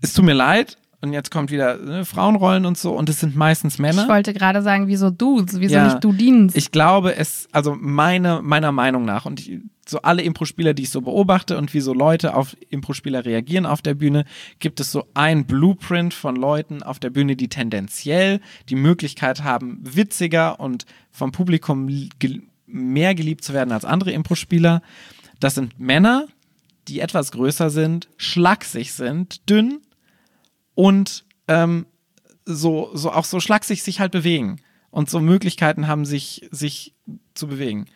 [0.00, 3.34] es tut mir leid, und jetzt kommt wieder ne, Frauenrollen und so, und es sind
[3.36, 4.02] meistens Männer.
[4.02, 5.84] Ich wollte gerade sagen, wieso Dudes, wieso Ja.
[5.84, 6.54] nicht Dudins?
[6.54, 9.58] Ich glaube, es, also meine, meiner Meinung nach, und ich,
[9.88, 13.82] so alle Impro-Spieler, die ich so beobachte und wie so Leute auf Impro-Spieler reagieren auf
[13.82, 14.24] der Bühne,
[14.58, 19.80] gibt es so ein Blueprint von Leuten auf der Bühne, die tendenziell die Möglichkeit haben,
[19.82, 24.80] witziger und vom Publikum li- gel- mehr geliebt zu werden als andere Impro-Spieler.
[25.40, 26.26] Das sind Männer,
[26.86, 29.80] die etwas größer sind, schlaksig sind, dünn
[30.74, 31.86] und ähm,
[32.44, 36.94] so, so auch so schlaksig sich halt bewegen und so Möglichkeiten haben, sich, sich
[37.34, 37.86] zu bewegen.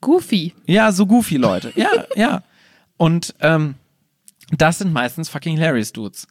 [0.00, 0.54] Goofy.
[0.66, 1.72] Ja, so goofy Leute.
[1.76, 2.42] Ja, ja.
[2.96, 3.74] Und ähm,
[4.56, 6.26] das sind meistens fucking hilarious Dudes.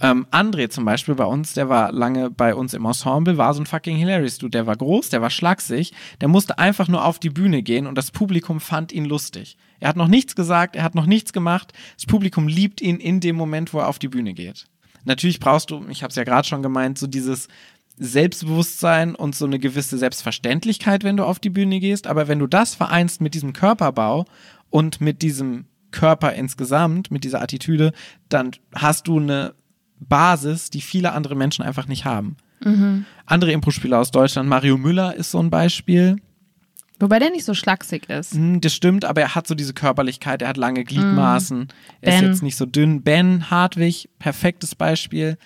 [0.00, 3.62] Ähm, André zum Beispiel bei uns, der war lange bei uns im Ensemble, war so
[3.62, 4.50] ein fucking hilarious Dude.
[4.50, 7.96] Der war groß, der war schlaksig, der musste einfach nur auf die Bühne gehen und
[7.96, 9.56] das Publikum fand ihn lustig.
[9.80, 11.72] Er hat noch nichts gesagt, er hat noch nichts gemacht.
[11.96, 14.66] Das Publikum liebt ihn in dem Moment, wo er auf die Bühne geht.
[15.04, 17.48] Natürlich brauchst du, ich habe es ja gerade schon gemeint, so dieses
[17.96, 22.06] Selbstbewusstsein und so eine gewisse Selbstverständlichkeit, wenn du auf die Bühne gehst.
[22.06, 24.24] Aber wenn du das vereinst mit diesem Körperbau
[24.70, 27.92] und mit diesem Körper insgesamt, mit dieser Attitüde,
[28.28, 29.54] dann hast du eine
[30.00, 32.36] Basis, die viele andere Menschen einfach nicht haben.
[33.26, 36.16] Andere Impro-Spieler aus Deutschland, Mario Müller ist so ein Beispiel.
[37.00, 38.34] Wobei der nicht so schlaksig ist.
[38.34, 41.68] Hm, Das stimmt, aber er hat so diese Körperlichkeit, er hat lange Gliedmaßen,
[42.00, 43.02] er ist jetzt nicht so dünn.
[43.02, 45.36] Ben Hartwig, perfektes Beispiel.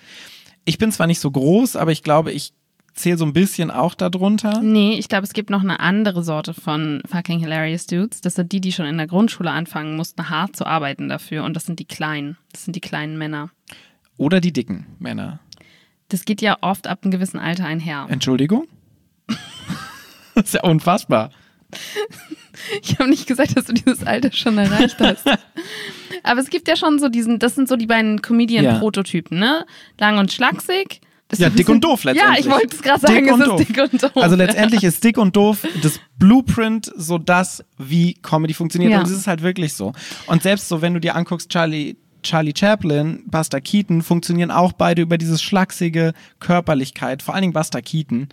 [0.65, 2.53] Ich bin zwar nicht so groß, aber ich glaube, ich
[2.93, 4.61] zähle so ein bisschen auch darunter.
[4.61, 8.21] Nee, ich glaube, es gibt noch eine andere Sorte von fucking hilarious Dudes.
[8.21, 11.45] Das sind die, die schon in der Grundschule anfangen mussten, hart zu arbeiten dafür.
[11.45, 12.37] Und das sind die Kleinen.
[12.53, 13.51] Das sind die kleinen Männer.
[14.17, 15.39] Oder die dicken Männer.
[16.09, 18.07] Das geht ja oft ab einem gewissen Alter einher.
[18.11, 18.67] Entschuldigung?
[20.39, 21.31] Das ist ja unfassbar.
[22.83, 25.25] Ich habe nicht gesagt, dass du dieses Alter schon erreicht hast.
[26.23, 29.67] Aber es gibt ja schon so diesen, das sind so die beiden Comedian-Prototypen, ne?
[29.99, 31.01] Lang und schlaksig.
[31.29, 32.37] Das Ja, dick und doof letztendlich.
[32.37, 33.61] Ja, ich wollte es gerade sagen, es doof.
[33.61, 34.11] ist dick und doof.
[34.15, 38.93] Also letztendlich ist dick und doof das Blueprint so das, wie Comedy funktioniert.
[38.93, 39.01] Ja.
[39.01, 39.93] Und es ist halt wirklich so.
[40.27, 45.03] Und selbst so, wenn du dir anguckst, Charlie, Charlie Chaplin, Buster Keaton, funktionieren auch beide
[45.03, 47.23] über dieses schlachsige Körperlichkeit.
[47.23, 48.29] Vor allen Dingen Buster Keaton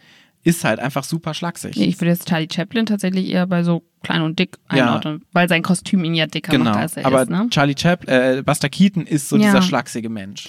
[0.46, 1.76] ist halt einfach super schlaksig.
[1.76, 4.86] Nee, ich würde jetzt Charlie Chaplin tatsächlich eher bei so klein und dick Ja.
[4.86, 6.66] einordnen, weil sein Kostüm ihn ja dicker Genau.
[6.66, 7.30] macht, als er Aber ist.
[7.30, 7.48] Ne?
[7.50, 9.48] Charlie Chaplin, äh, Buster Keaton ist so Ja.
[9.48, 10.48] dieser schlaksige Mensch.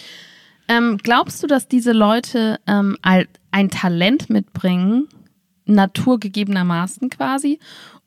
[0.69, 5.09] Ähm, glaubst du, dass diese Leute ähm, ein Talent mitbringen,
[5.65, 7.59] naturgegebenermaßen quasi,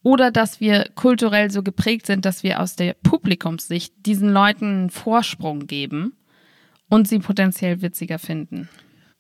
[0.04, 4.90] oder dass wir kulturell so geprägt sind, dass wir aus der Publikumssicht diesen Leuten einen
[4.90, 6.14] Vorsprung geben
[6.90, 8.70] und sie potenziell witziger finden?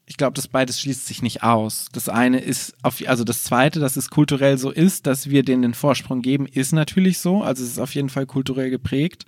[0.10, 1.88] Ich glaube, das beides schließt sich nicht aus.
[1.94, 5.62] Das eine ist, auf, also das zweite, dass es kulturell so ist, dass wir denen
[5.62, 7.44] den Vorsprung geben, ist natürlich so.
[7.44, 9.26] Also es ist auf jeden Fall kulturell geprägt.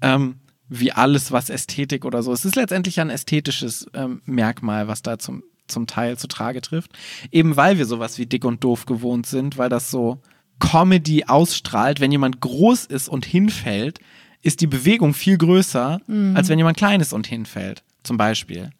[0.00, 0.36] Ähm,
[0.70, 2.32] wie alles, was Ästhetik oder so.
[2.32, 6.92] Es ist letztendlich ein ästhetisches ähm, Merkmal, was da zum, zum Teil zu Trage trifft.
[7.30, 10.22] Eben weil wir sowas wie dick und doof gewohnt sind, weil das so
[10.58, 12.00] Comedy ausstrahlt.
[12.00, 14.00] Wenn jemand groß ist und hinfällt,
[14.40, 16.00] ist die Bewegung viel größer,
[16.34, 17.82] als wenn jemand klein ist und hinfällt.
[18.04, 18.70] Zum Beispiel.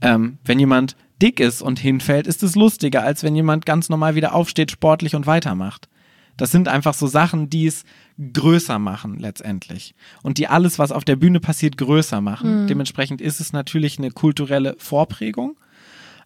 [0.00, 4.14] Ähm, wenn jemand dick ist und hinfällt, ist es lustiger, als wenn jemand ganz normal
[4.14, 5.88] wieder aufsteht, sportlich und weitermacht.
[6.36, 7.84] Das sind einfach so Sachen, die es
[8.32, 9.94] größer machen letztendlich.
[10.22, 12.66] Und die alles, was auf der Bühne passiert, größer machen.
[12.66, 15.58] Dementsprechend ist es natürlich eine kulturelle Vorprägung.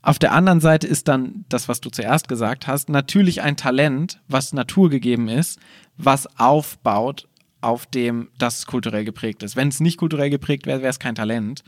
[0.02, 4.20] Auf der anderen Seite ist dann das, was du zuerst gesagt hast, natürlich ein Talent,
[4.28, 5.58] was naturgegeben ist,
[5.96, 7.26] was aufbaut
[7.60, 9.56] auf dem das kulturell geprägt ist.
[9.56, 11.64] Wenn es nicht kulturell geprägt wäre, wäre es kein Talent.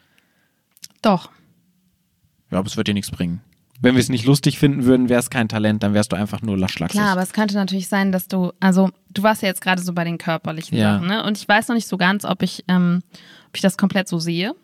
[1.01, 1.31] Doch.
[2.57, 3.41] Aber es wird dir nichts bringen.
[3.83, 6.41] Wenn wir es nicht lustig finden würden, wäre es kein Talent, dann wärst du einfach
[6.41, 6.99] nur laschlacksig.
[6.99, 9.93] Klar, aber es könnte natürlich sein, dass du, also du warst ja jetzt gerade so
[9.93, 10.95] bei den körperlichen Ja.
[10.95, 11.23] Sachen, ne?
[11.25, 13.03] Und ich weiß noch nicht so ganz, ob ich, ähm,
[13.49, 14.55] ob ich das komplett so sehe.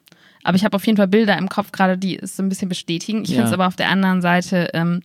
[0.44, 2.68] Aber ich habe auf jeden Fall Bilder im Kopf gerade, die es so ein bisschen
[2.70, 3.22] bestätigen.
[3.22, 3.36] Ich Ja.
[3.36, 5.02] finde es aber auf der anderen Seite ähm,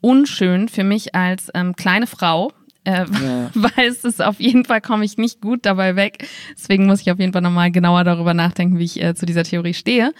[0.00, 2.52] unschön für mich als ähm, kleine Frau,
[2.84, 3.50] äh, Ja.
[3.54, 6.26] weil es ist auf jeden Fall komme ich nicht gut dabei weg.
[6.56, 9.44] Deswegen muss ich auf jeden Fall nochmal genauer darüber nachdenken, wie ich äh, zu dieser
[9.44, 10.12] Theorie stehe.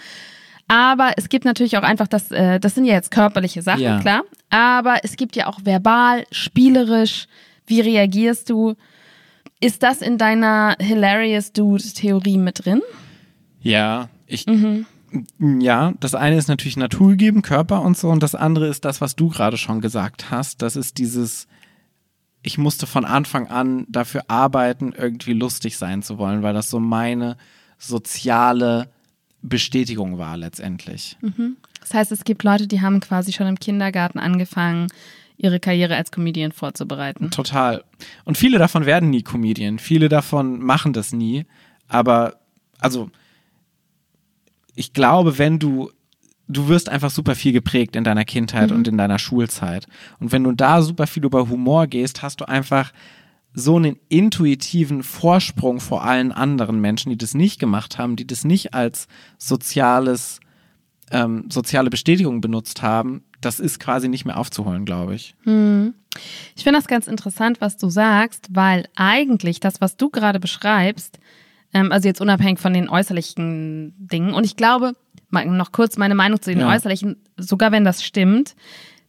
[0.73, 3.99] Aber es gibt natürlich auch einfach das, äh, das sind ja jetzt körperliche Sachen, Ja.
[3.99, 4.23] klar.
[4.49, 7.27] Aber es gibt ja auch verbal, spielerisch.
[7.67, 8.73] Wie reagierst du?
[9.59, 12.81] Ist das in deiner Hilarious Dude-Theorie mit drin?
[13.61, 14.47] Ja, ich.
[15.39, 19.15] Ja, das eine ist natürlich naturgegeben, Körper und so, und das andere ist das, was
[19.15, 20.63] du gerade schon gesagt hast.
[20.63, 21.47] Das ist dieses,
[22.41, 26.79] ich musste von Anfang an dafür arbeiten, irgendwie lustig sein zu wollen, weil das so
[26.79, 27.37] meine
[27.77, 28.89] soziale
[29.43, 31.17] Bestätigung war letztendlich.
[31.81, 34.87] Das heißt, es gibt Leute, die haben quasi schon im Kindergarten angefangen,
[35.37, 37.29] ihre Karriere als Comedian vorzubereiten.
[37.29, 37.83] Total.
[38.23, 39.79] Und viele davon werden nie Comedian.
[39.79, 41.45] Viele davon machen das nie.
[41.89, 42.39] Aber,
[42.79, 43.09] also,
[44.75, 45.91] ich glaube, wenn du,
[46.47, 49.87] du wirst einfach super viel geprägt in deiner Kindheit und in deiner Schulzeit.
[50.19, 52.93] Und wenn du da super viel über Humor gehst, hast du einfach
[53.53, 58.43] so einen intuitiven Vorsprung vor allen anderen Menschen, die das nicht gemacht haben, die das
[58.45, 60.39] nicht als soziales,
[61.11, 63.23] ähm, soziale Bestätigung benutzt haben.
[63.41, 65.35] Das ist quasi nicht mehr aufzuholen, glaube ich.
[66.55, 71.19] Ich finde das ganz interessant, was du sagst, weil eigentlich das, was du gerade beschreibst,
[71.73, 74.93] ähm, also jetzt unabhängig von den äußerlichen Dingen, und ich glaube,
[75.31, 76.69] noch kurz meine Meinung zu den Ja.
[76.73, 78.55] äußerlichen, sogar wenn das stimmt,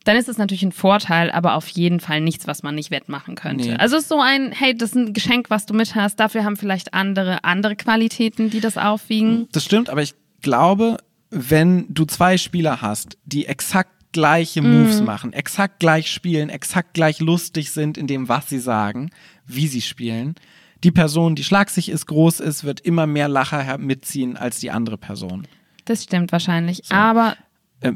[0.04, 3.34] dann ist es natürlich ein Vorteil, aber auf jeden Fall nichts, was man nicht wettmachen
[3.34, 3.68] könnte.
[3.70, 3.76] Nee.
[3.76, 6.44] Also es ist so ein, hey, das ist ein Geschenk, was du mit hast, dafür
[6.44, 9.48] haben vielleicht andere andere Qualitäten, die das aufwiegen.
[9.52, 10.98] Das stimmt, aber ich glaube,
[11.30, 17.18] wenn du zwei Spieler hast, die exakt gleiche Moves machen, exakt gleich spielen, exakt gleich
[17.20, 19.10] lustig sind in dem, was sie sagen,
[19.46, 20.36] wie sie spielen,
[20.84, 24.70] die Person, die schlagsig ist, groß ist, wird immer mehr Lacher her- mitziehen als die
[24.70, 25.48] andere Person.
[25.86, 26.82] Das stimmt wahrscheinlich.
[26.92, 27.44] Aber Ähm,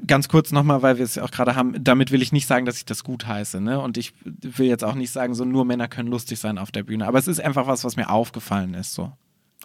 [0.07, 2.67] ganz kurz nochmal, weil wir es ja auch gerade haben, damit will ich nicht sagen,
[2.67, 3.81] dass ich das gut heiße, ne?
[3.81, 6.83] Und ich will jetzt auch nicht sagen, so nur Männer können lustig sein auf der
[6.83, 7.07] Bühne.
[7.07, 9.13] Aber es ist einfach was, was mir aufgefallen ist, so.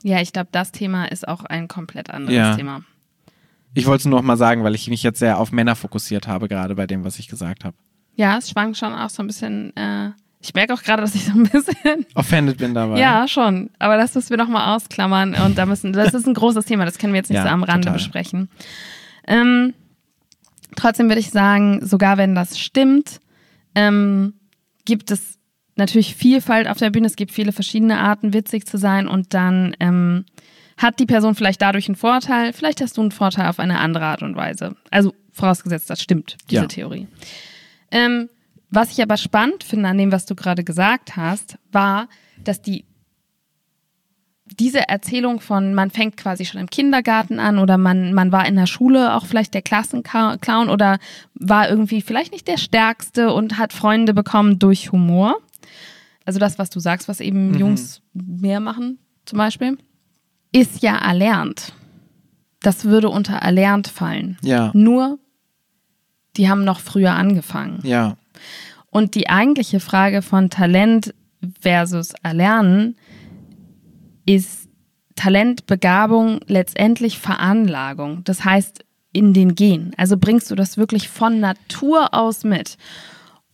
[0.03, 2.55] ja, ich glaube, das Thema ist auch ein komplett anderes Ja.
[2.55, 2.81] Thema.
[3.73, 6.27] Ich wollte es nur noch mal sagen, weil ich mich jetzt sehr auf Männer fokussiert
[6.27, 7.75] habe, gerade bei dem, was ich gesagt habe.
[8.15, 9.75] Ja, es schwankt schon auch so ein bisschen.
[9.75, 12.05] Äh, ich merke auch gerade, dass ich so ein bisschen.
[12.15, 12.99] Offended bin dabei.
[12.99, 13.71] Ja, schon.
[13.79, 15.33] Aber das müssen wir nochmal ausklammern.
[15.33, 17.49] Und da müssen, das ist ein großes Thema, das können wir jetzt nicht Ja, so
[17.49, 17.93] am Rande total.
[17.93, 18.49] besprechen.
[19.25, 19.73] Ähm,
[20.83, 23.19] trotzdem würde ich sagen, sogar wenn das stimmt,
[23.73, 24.33] ähm,
[24.85, 25.39] gibt es
[25.75, 27.07] natürlich Vielfalt auf der Bühne.
[27.07, 29.07] Es gibt viele verschiedene Arten, witzig zu sein.
[29.07, 30.25] Und dann ähm,
[30.77, 32.51] hat die Person vielleicht dadurch einen Vorteil.
[32.53, 34.75] Vielleicht hast du einen Vorteil auf eine andere Art und Weise.
[34.91, 36.67] Also vorausgesetzt, das stimmt, diese Ja.
[36.67, 37.07] Theorie.
[37.91, 38.29] Ähm,
[38.69, 42.07] Was ich aber spannend finde an dem, was du gerade gesagt hast, war,
[42.43, 42.85] dass die
[44.59, 48.55] diese Erzählung von, man fängt quasi schon im Kindergarten an oder man, man war in
[48.55, 50.99] der Schule auch vielleicht der Klassenclown oder
[51.33, 55.35] war irgendwie vielleicht nicht der Stärkste und hat Freunde bekommen durch Humor.
[56.25, 57.57] Also das, was du sagst, was eben mhm.
[57.57, 59.77] Jungs mehr machen, zum Beispiel,
[60.51, 61.73] ist ja erlernt.
[62.61, 64.37] Das würde unter erlernt fallen.
[64.41, 64.71] Ja.
[64.73, 65.19] Nur,
[66.37, 67.79] die haben noch früher angefangen.
[67.83, 68.17] Ja.
[68.89, 71.13] Und die eigentliche Frage von Talent
[71.61, 72.95] versus Erlernen
[74.25, 74.69] ist
[75.15, 78.23] Talent, Begabung letztendlich Veranlagung.
[78.23, 78.83] Das heißt,
[79.13, 79.93] in den Gen.
[79.95, 82.77] Also bringst du das wirklich von Natur aus mit.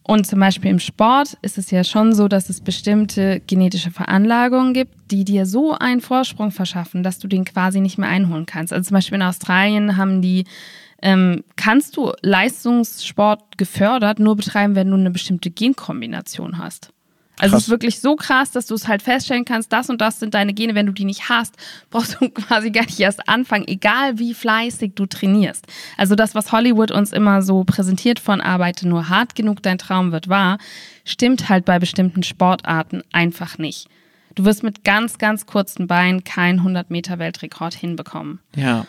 [0.03, 4.73] Und zum Beispiel im Sport ist es ja schon so, dass es bestimmte genetische Veranlagungen
[4.73, 8.73] gibt, die dir so einen Vorsprung verschaffen, dass du den quasi nicht mehr einholen kannst.
[8.73, 10.45] Also zum Beispiel in Australien haben die,
[11.03, 16.91] ähm, kannst du Leistungssport gefördert nur betreiben, wenn du eine bestimmte Genkombination hast.
[17.39, 17.61] Also krass.
[17.61, 20.33] es ist wirklich so krass, dass du es halt feststellen kannst, das und das sind
[20.33, 20.75] deine Gene.
[20.75, 21.55] Wenn du die nicht hast,
[21.89, 25.65] brauchst du quasi gar nicht erst anfangen, egal wie fleißig du trainierst.
[25.97, 30.11] Also das, was Hollywood uns immer so präsentiert von arbeite nur hart genug, dein Traum
[30.11, 30.57] wird wahr,
[31.05, 33.87] stimmt halt bei bestimmten Sportarten einfach nicht.
[34.35, 38.39] Du wirst mit ganz, ganz kurzen Beinen keinen 100 Meter Weltrekord hinbekommen.
[38.55, 38.85] Ja.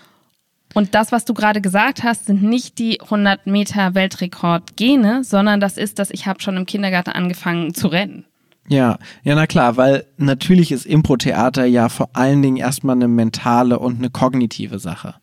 [0.75, 5.77] Und das, was du gerade gesagt hast, sind nicht die 100 Meter Weltrekord-Gene, sondern das
[5.77, 8.25] ist, dass ich habe schon im Kindergarten angefangen zu rennen.
[8.71, 13.81] Ja, ja, na klar, weil natürlich ist Impro-Theater ja vor allen Dingen erstmal eine mentale
[13.81, 15.17] und eine kognitive Sache.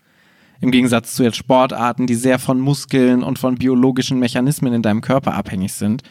[0.59, 4.99] Im Gegensatz zu jetzt Sportarten, die sehr von Muskeln und von biologischen Mechanismen in deinem
[4.99, 6.03] Körper abhängig sind,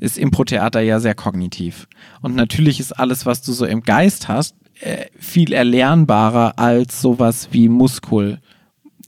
[0.00, 1.88] ist Impro-Theater ja sehr kognitiv.
[2.22, 7.50] Und natürlich ist alles, was du so im Geist hast, äh, viel erlernbarer als sowas
[7.52, 8.38] wie Muskul.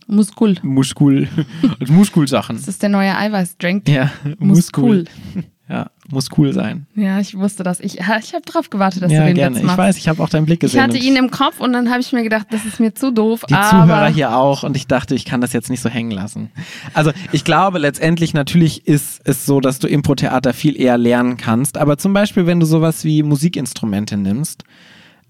[0.07, 0.57] Muskul.
[0.63, 1.29] Muskul.
[1.89, 2.57] Muskulsachen.
[2.57, 3.89] Das ist der neue Eiweißdrink.
[3.89, 5.07] Ja, Muskul.
[5.35, 5.45] Muskul.
[5.71, 6.87] Ja, muss cool sein.
[6.97, 7.79] Ja, ich wusste das.
[7.79, 9.55] Ich, ich habe drauf gewartet, dass ja, du den gerne.
[9.55, 9.75] Witz machst.
[9.75, 10.79] Ich weiß, ich habe auch deinen Blick gesehen.
[10.79, 13.13] Ich hatte ihn im Kopf und dann habe ich mir gedacht, das ist mir zu
[13.13, 13.45] doof.
[13.49, 16.51] Die Zuhörer hier auch und ich dachte, ich kann das jetzt nicht so hängen lassen.
[16.93, 21.79] Also ich glaube letztendlich natürlich ist es so, dass du Impro-Theater viel eher lernen kannst.
[21.79, 24.65] Aber zum Beispiel, wenn du sowas wie Musikinstrumente nimmst,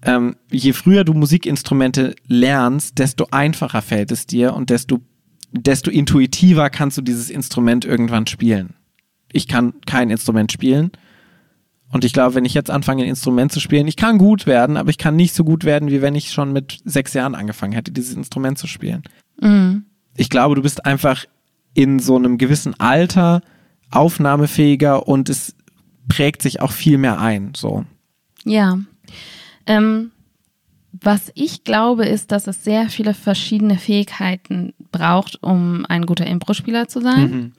[0.01, 5.01] ähm, je früher du Musikinstrumente lernst, desto einfacher fällt es dir und desto,
[5.51, 8.73] desto intuitiver kannst du dieses Instrument irgendwann spielen
[9.33, 10.91] ich kann kein Instrument spielen.
[11.91, 14.77] Und ich glaube, wenn ich jetzt anfange, ein Instrument zu spielen, ich kann gut werden,
[14.77, 17.73] aber ich kann nicht so gut werden, wie wenn ich schon mit sechs Jahren angefangen
[17.73, 19.03] hätte, dieses Instrument zu spielen.
[19.41, 19.85] Mhm.
[20.15, 21.25] Ich glaube, du bist einfach
[21.73, 23.41] in so einem gewissen Alter
[23.91, 25.55] aufnahmefähiger und es
[26.07, 27.53] prägt sich auch viel mehr ein.
[27.55, 27.85] So.
[28.45, 28.79] Ja.
[29.65, 30.11] Ähm,
[30.93, 36.87] was ich glaube, ist, dass es sehr viele verschiedene Fähigkeiten braucht, um ein guter Impro-Spieler
[36.87, 37.31] zu sein.
[37.31, 37.51] Mhm.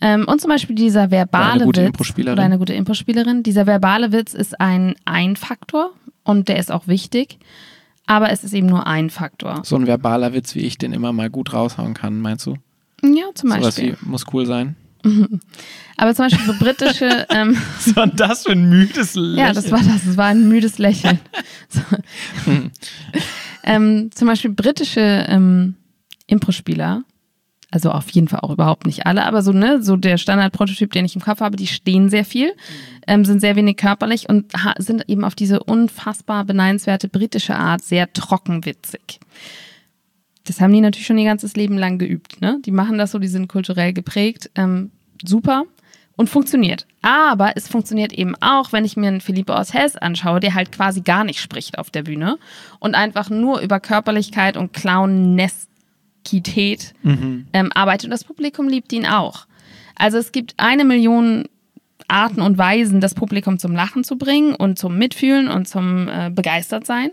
[0.00, 3.42] Ähm, und zum Beispiel dieser verbale eine gute Witz oder eine gute Impro-Spielerin.
[3.42, 5.90] Dieser verbale Witz ist ein Ein-Faktor
[6.22, 7.38] und der ist auch wichtig.
[8.06, 9.62] Aber es ist eben nur ein Faktor.
[9.64, 12.54] So ein verbaler Witz, wie ich den immer mal gut raushauen kann, meinst du?
[13.02, 13.62] Ja, zum Beispiel.
[13.62, 14.76] So was wie, muss cool sein.
[15.96, 17.26] Aber zum Beispiel so britische.
[17.36, 19.38] Ähm, was war das für ein müdes Lächeln?
[19.38, 20.04] Ja, das war das.
[20.06, 21.18] Das war ein müdes Lächeln.
[21.68, 21.80] so.
[23.64, 25.74] ähm, zum Beispiel britische ähm,
[26.26, 27.02] Impro-Spieler,
[27.70, 31.04] also auf jeden Fall auch überhaupt nicht alle, aber so, ne, so der Standardprototyp, den
[31.04, 32.52] ich im Kopf habe, die stehen sehr viel,
[33.06, 38.12] ähm, sind sehr wenig körperlich und sind eben auf diese unfassbar beneidenswerte britische Art sehr
[38.12, 39.20] trockenwitzig.
[40.44, 42.40] Das haben die natürlich schon ihr ganzes Leben lang geübt.
[42.40, 42.60] Ne?
[42.64, 44.50] Die machen das so, die sind kulturell geprägt.
[44.54, 44.92] Ähm,
[45.24, 45.64] super
[46.16, 46.86] und funktioniert.
[47.02, 51.02] Aber es funktioniert eben auch, wenn ich mir einen Philippe Hess anschaue, der halt quasi
[51.02, 52.38] gar nicht spricht auf der Bühne
[52.80, 57.46] und einfach nur über Körperlichkeit und Clowneskität mhm.
[57.52, 59.46] ähm, arbeitet und das Publikum liebt ihn auch.
[59.94, 61.44] Also es gibt eine Million
[62.08, 66.30] Arten und Weisen, das Publikum zum Lachen zu bringen und zum Mitfühlen und zum äh,
[66.30, 67.10] Begeistertsein.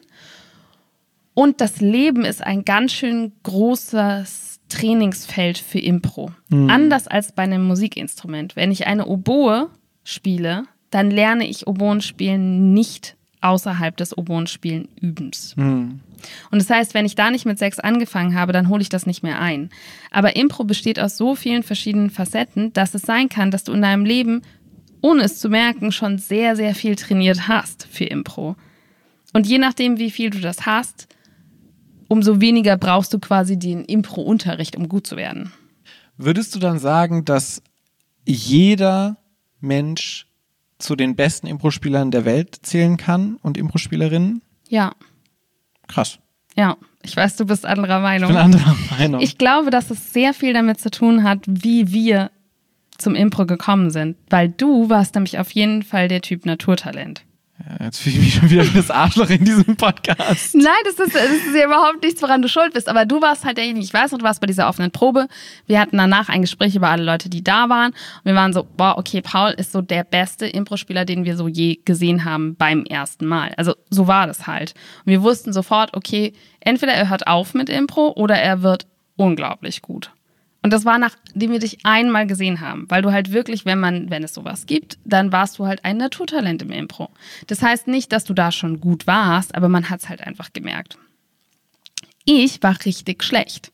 [1.33, 6.31] Und das Leben ist ein ganz schön großes Trainingsfeld für Impro.
[6.49, 6.69] Mhm.
[6.69, 8.55] Anders als bei einem Musikinstrument.
[8.55, 9.69] Wenn ich eine Oboe
[10.03, 15.55] spiele, dann lerne ich Oboenspielen nicht außerhalb des Oboenspielen übens.
[15.57, 15.99] Mhm.
[16.51, 19.05] Und das heißt, wenn ich da nicht mit sechs angefangen habe, dann hole ich das
[19.05, 19.69] nicht mehr ein.
[20.09, 23.81] Aber Impro besteht aus so vielen verschiedenen Facetten, dass es sein kann, dass du in
[23.81, 24.41] deinem Leben,
[25.01, 28.55] ohne es zu merken, schon sehr, sehr viel trainiert hast für Impro.
[29.33, 31.07] Und je nachdem, wie viel du das hast,
[32.13, 35.51] umso weniger brauchst du quasi den Impro-Unterricht, um gut zu werden.
[36.15, 37.63] Würdest du dann sagen, dass
[38.23, 39.17] jeder
[39.59, 40.27] Mensch
[40.77, 44.43] zu den besten Impro-Spielern der Welt zählen kann und Impro-Spielerinnen?
[44.69, 44.93] Ja.
[45.87, 46.19] Krass.
[46.55, 48.29] Ja, ich weiß, du bist anderer Meinung.
[48.29, 49.21] Ich bin anderer Meinung.
[49.21, 52.29] Ich glaube, dass es sehr viel damit zu tun hat, wie wir
[52.99, 54.17] zum Impro gekommen sind.
[54.29, 57.23] Weil du warst nämlich auf jeden Fall der Typ Naturtalent.
[57.79, 60.53] Jetzt fühle ich mich schon wieder wie das Arschloch in diesem Podcast.
[60.53, 62.89] Nein, das ist, das ist ja überhaupt nichts, woran du schuld bist.
[62.89, 65.27] Aber du warst halt derjenige, ich weiß noch, du warst bei dieser offenen Probe.
[65.65, 67.91] Wir hatten danach ein Gespräch über alle Leute, die da waren.
[67.91, 71.47] Und wir waren so, boah, okay, Paul ist so der beste Impro-Spieler, den wir so
[71.47, 73.53] je gesehen haben beim ersten Mal.
[73.55, 74.73] Also so war das halt.
[75.05, 79.81] Und wir wussten sofort, okay, entweder er hört auf mit Impro oder er wird unglaublich
[79.81, 80.11] gut.
[80.63, 84.09] Und das war nachdem wir dich einmal gesehen haben, weil du halt wirklich, wenn man,
[84.09, 87.09] wenn es sowas gibt, dann warst du halt ein Naturtalent im Impro.
[87.47, 90.53] Das heißt nicht, dass du da schon gut warst, aber man hat es halt einfach
[90.53, 90.97] gemerkt.
[92.23, 93.73] Ich war richtig schlecht.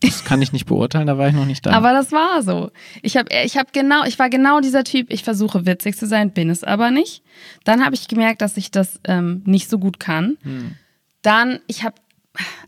[0.00, 1.72] Das kann ich nicht beurteilen, da war ich noch nicht da.
[1.72, 2.70] Aber das war so.
[3.02, 6.32] Ich habe ich hab genau, ich war genau dieser Typ, ich versuche witzig zu sein,
[6.32, 7.22] bin es aber nicht.
[7.64, 10.38] Dann habe ich gemerkt, dass ich das ähm, nicht so gut kann.
[10.42, 10.74] Hm.
[11.22, 11.94] Dann, ich habe,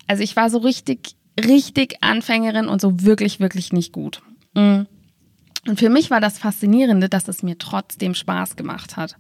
[0.06, 4.22] also ich war so richtig richtig Anfängerin und so wirklich, wirklich nicht gut.
[4.54, 4.82] Mm.
[5.66, 9.16] Und für mich war das Faszinierende, dass es mir trotzdem Spaß gemacht hat.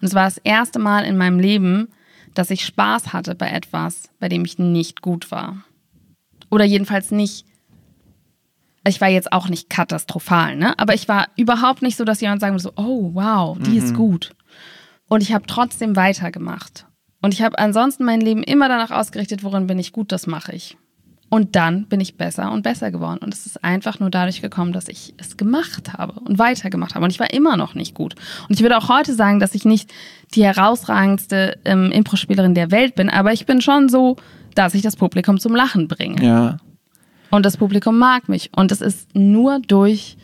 [0.00, 1.88] Und es war das erste Mal in meinem Leben,
[2.34, 5.64] dass ich Spaß hatte bei etwas, bei dem ich nicht gut war.
[6.50, 7.46] Oder jedenfalls nicht.
[8.86, 10.78] Ich war jetzt auch nicht katastrophal, ne?
[10.78, 13.78] Aber ich war überhaupt nicht so, dass jemand sagen würde, so, oh wow, die mhm.
[13.78, 14.36] ist gut.
[15.08, 16.86] Und ich habe trotzdem weitergemacht.
[17.22, 20.54] Und ich habe ansonsten mein Leben immer danach ausgerichtet, worin bin ich gut, das mache
[20.54, 20.76] ich.
[21.28, 23.18] Und dann bin ich besser und besser geworden.
[23.20, 27.04] Und es ist einfach nur dadurch gekommen, dass ich es gemacht habe und weitergemacht habe.
[27.04, 28.14] Und ich war immer noch nicht gut.
[28.48, 29.92] Und ich würde auch heute sagen, dass ich nicht
[30.34, 34.16] die herausragendste ähm, Impro-Spielerin der Welt bin, aber ich bin schon so,
[34.54, 36.24] dass ich das Publikum zum Lachen bringe.
[36.24, 36.58] Ja.
[37.30, 38.50] Und das Publikum mag mich.
[38.54, 40.16] Und es ist nur durch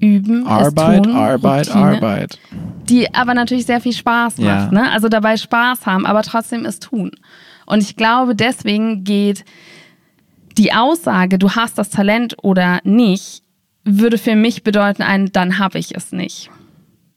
[0.00, 2.38] Üben, Arbeit, tun, Arbeit, Routine, Arbeit.
[2.88, 4.72] Die aber natürlich sehr viel Spaß macht.
[4.72, 4.80] Ja.
[4.82, 4.90] Ne?
[4.90, 7.12] Also dabei Spaß haben, aber trotzdem es tun.
[7.66, 9.44] Und ich glaube, deswegen geht
[10.58, 13.42] die Aussage, du hast das Talent oder nicht,
[13.84, 16.50] würde für mich bedeuten, ein, dann habe ich es nicht.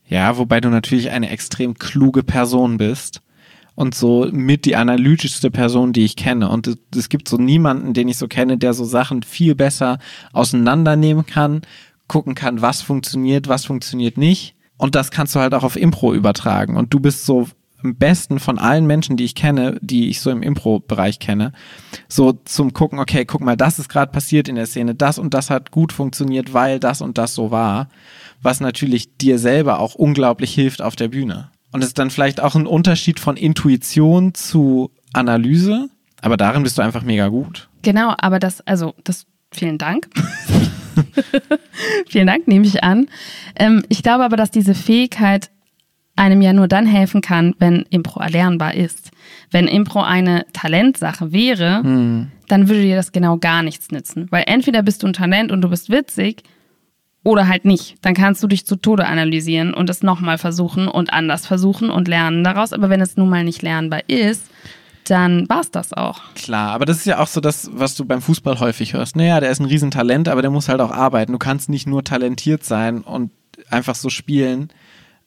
[0.07, 3.21] Ja, wobei du natürlich eine extrem kluge Person bist
[3.75, 6.49] und so mit die analytischste Person, die ich kenne.
[6.49, 9.99] Und es, gibt so niemanden, den ich so kenne, der so Sachen viel besser
[10.31, 11.61] auseinandernehmen kann,
[12.07, 14.55] gucken kann, was funktioniert, was funktioniert nicht.
[14.77, 16.77] Und das kannst du halt auch auf Impro übertragen.
[16.77, 17.47] Und du bist so
[17.83, 21.51] am besten von allen Menschen, die ich kenne, die ich so im Impro-Bereich kenne,
[22.07, 25.33] so zum gucken, okay, guck mal, das ist gerade passiert in der Szene, das und
[25.33, 27.89] das hat gut funktioniert, weil das und das so war,
[28.41, 31.49] was natürlich dir selber auch unglaublich hilft auf der Bühne.
[31.71, 35.89] Und es ist dann vielleicht auch ein Unterschied von Intuition zu Analyse,
[36.21, 37.69] aber darin bist du einfach mega gut.
[37.81, 40.09] Genau, aber das, also, das, vielen Dank.
[42.07, 43.07] vielen Dank, nehme ich an.
[43.55, 45.51] Ähm, ich glaube aber, dass diese Fähigkeit
[46.15, 49.11] einem ja nur dann helfen kann, wenn Impro erlernbar ist.
[49.51, 52.31] Wenn Impro eine Talentsache wäre, hm.
[52.47, 54.27] dann würde dir das genau gar nichts nützen.
[54.29, 56.43] Weil entweder bist du ein Talent und du bist witzig
[57.23, 57.95] oder halt nicht.
[58.01, 62.07] Dann kannst du dich zu Tode analysieren und es nochmal versuchen und anders versuchen und
[62.07, 62.71] lernen daraus.
[62.71, 64.49] Aber wenn es nun mal nicht lernbar ist,
[65.09, 66.21] dann war es das auch.
[66.35, 69.15] Klar, aber das ist ja auch so das, was du beim Fußball häufig hörst.
[69.15, 71.33] Naja, der ist ein Riesentalent, aber der muss halt auch arbeiten.
[71.33, 73.31] Du kannst nicht nur talentiert sein und
[73.69, 74.69] einfach so spielen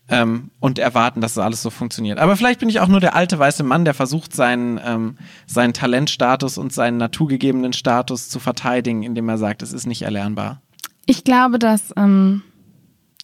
[0.09, 2.19] ähm, und erwarten, dass das alles so funktioniert.
[2.19, 5.75] Aber vielleicht bin ich auch nur der alte weiße Mann, der versucht, seinen, ähm, seinen
[5.75, 10.63] Talentstatus und seinen naturgegebenen Status zu verteidigen, indem er sagt, es ist nicht erlernbar.
[11.07, 12.43] Ich glaube, dass, ähm,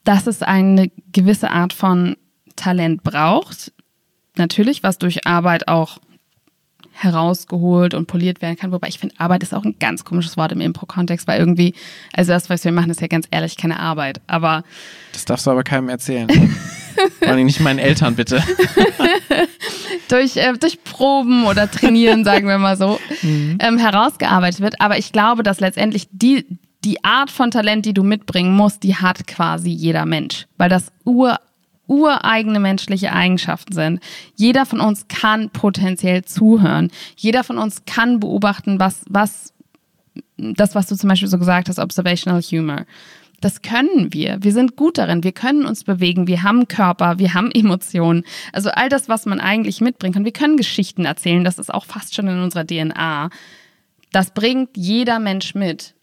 [0.04, 2.16] dass es eine gewisse Art von
[2.56, 3.72] Talent braucht.
[4.36, 5.98] Natürlich, was durch Arbeit auch
[6.94, 8.72] herausgeholt und poliert werden kann.
[8.72, 11.74] Wobei ich finde, Arbeit ist auch ein ganz komisches Wort im Impro-Kontext, weil irgendwie,
[12.12, 14.20] also das, was wir machen, ist ja ganz ehrlich keine Arbeit.
[14.26, 14.62] Aber.
[15.12, 16.28] Das darfst du aber keinem erzählen.
[17.18, 18.42] Vor allem nicht meinen Eltern, bitte.
[20.08, 23.58] durch, äh, durch Proben oder Trainieren, sagen wir mal so, mhm.
[23.60, 24.80] ähm, herausgearbeitet wird.
[24.80, 26.46] Aber ich glaube, dass letztendlich die,
[26.84, 30.46] die Art von Talent, die du mitbringen musst, die hat quasi jeder Mensch.
[30.56, 31.40] Weil das Ur
[31.86, 34.00] ureigene menschliche Eigenschaften sind.
[34.36, 36.90] Jeder von uns kann potenziell zuhören.
[37.16, 39.52] Jeder von uns kann beobachten, was, was,
[40.36, 42.86] das, was du zum Beispiel so gesagt hast, Observational Humor.
[43.40, 44.38] Das können wir.
[44.42, 45.22] Wir sind gut darin.
[45.22, 46.26] Wir können uns bewegen.
[46.26, 47.18] Wir haben Körper.
[47.18, 48.24] Wir haben Emotionen.
[48.52, 50.24] Also all das, was man eigentlich mitbringen kann.
[50.24, 51.44] Wir können Geschichten erzählen.
[51.44, 53.28] Das ist auch fast schon in unserer DNA.
[54.12, 55.94] Das bringt jeder Mensch mit.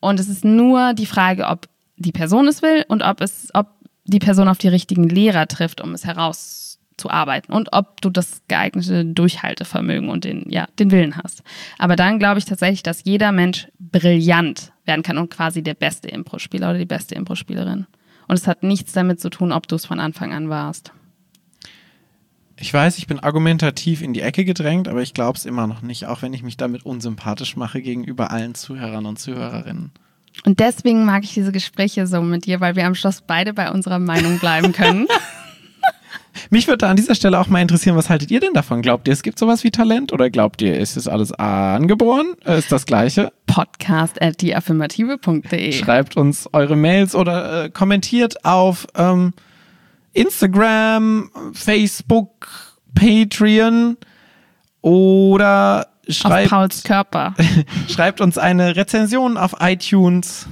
[0.00, 3.68] Und es ist nur die Frage, ob die Person es will und ob es, ob
[4.04, 9.04] die Person auf die richtigen Lehrer trifft, um es herauszuarbeiten und ob du das geeignete
[9.04, 11.42] Durchhaltevermögen und den, ja, den Willen hast.
[11.78, 16.08] Aber dann glaube ich tatsächlich, dass jeder Mensch brillant werden kann und quasi der beste
[16.08, 17.86] Impro-Spieler oder die beste Impro-Spielerin.
[18.28, 20.92] Und es hat nichts damit zu tun, ob du es von Anfang an warst.
[22.56, 25.82] Ich weiß, ich bin argumentativ in die Ecke gedrängt, aber ich glaube es immer noch
[25.82, 29.90] nicht, auch wenn ich mich damit unsympathisch mache gegenüber allen Zuhörern und Zuhörerinnen.
[30.44, 33.70] Und deswegen mag ich diese Gespräche so mit dir, weil wir am Schluss beide bei
[33.70, 35.06] unserer Meinung bleiben können.
[36.50, 38.82] Mich würde an dieser Stelle auch mal interessieren, was haltet ihr denn davon?
[38.82, 42.34] Glaubt ihr, es gibt sowas wie Talent oder glaubt ihr, ist es alles angeboren?
[42.44, 43.32] Äh, Ist das Gleiche?
[43.46, 45.72] Podcast at dieaffirmative.de.
[45.72, 49.32] Schreibt uns eure Mails oder äh, kommentiert auf ähm,
[50.12, 52.48] Instagram, Facebook,
[52.94, 53.96] Patreon
[54.80, 57.34] oder Auf schreibt, Pauls Körper.
[57.88, 60.46] schreibt uns eine Rezension auf iTunes.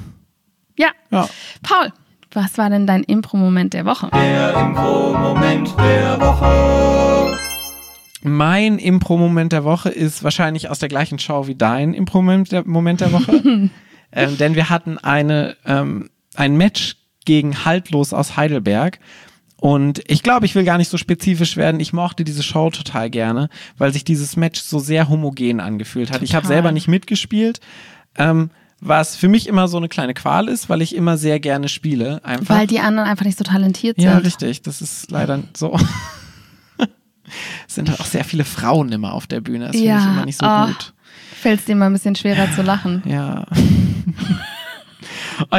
[0.77, 0.89] Ja.
[1.11, 1.29] Ja.
[1.63, 1.93] Paul,
[2.33, 4.09] was war denn dein Impro-Moment der Woche?
[4.13, 7.39] Der Impro-Moment der Woche.
[8.23, 13.01] Mein Impro-Moment der Woche ist wahrscheinlich aus der gleichen Show wie dein Impro-Moment der, Moment
[13.01, 13.43] der Woche.
[14.13, 18.99] ähm, denn wir hatten eine, ähm, ein Match gegen Haltlos aus Heidelberg.
[19.63, 21.79] Und ich glaube, ich will gar nicht so spezifisch werden.
[21.79, 23.49] Ich mochte diese Show total gerne,
[23.79, 26.21] weil sich dieses Match so sehr homogen angefühlt hat.
[26.23, 26.57] Ich habe Total.
[26.57, 27.61] selber nicht mitgespielt.
[28.17, 28.51] Ähm,
[28.81, 32.21] was für mich immer so eine kleine Qual ist, weil ich immer sehr gerne spiele.
[32.25, 32.57] Einfach.
[32.57, 34.27] Weil die anderen einfach nicht so talentiert Ja, sind.
[34.27, 34.63] richtig.
[34.63, 35.79] Das ist leider so.
[37.69, 39.67] es sind halt auch sehr viele Frauen immer auf der Bühne.
[39.67, 40.67] Das finde ich Ja, immer nicht so oh.
[40.67, 40.93] gut.
[41.41, 43.05] Fällt es dir mal ein bisschen schwerer zu lachen.
[43.07, 43.47] Ja.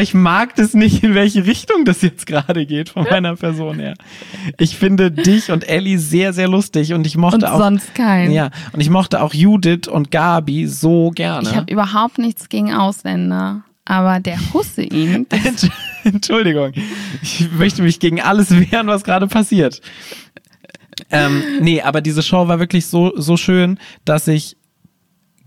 [0.01, 3.93] Ich mag das nicht, in welche Richtung das jetzt gerade geht von meiner Person her.
[4.59, 7.57] Ich finde dich und Ellie sehr, sehr lustig und ich mochte Und auch.
[7.59, 8.31] sonst keinen.
[8.31, 11.49] Ja, und ich mochte auch Judith und Gabi so gerne.
[11.49, 13.63] Ich habe überhaupt nichts gegen Ausländer.
[13.85, 15.69] Aber der Hussein, Entsch-
[16.05, 16.71] Entschuldigung.
[17.21, 19.81] Ich möchte mich gegen alles wehren, was gerade passiert.
[21.09, 24.55] Ähm, nee, aber diese Show war wirklich so, so schön, dass ich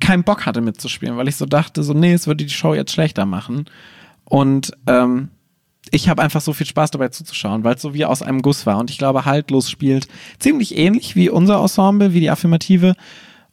[0.01, 2.93] keinen Bock hatte mitzuspielen, weil ich so dachte, so, nee, es würde die Show jetzt
[2.93, 3.65] schlechter machen.
[4.29, 5.31] Und ähm,
[5.91, 8.67] ich habe einfach so viel Spaß dabei zuzuschauen, weil es so wie aus einem Guss
[8.67, 8.79] war.
[8.79, 10.09] Und ich glaube, Haltlos spielt
[10.39, 12.95] ziemlich ähnlich wie unser Ensemble, wie die Affirmative.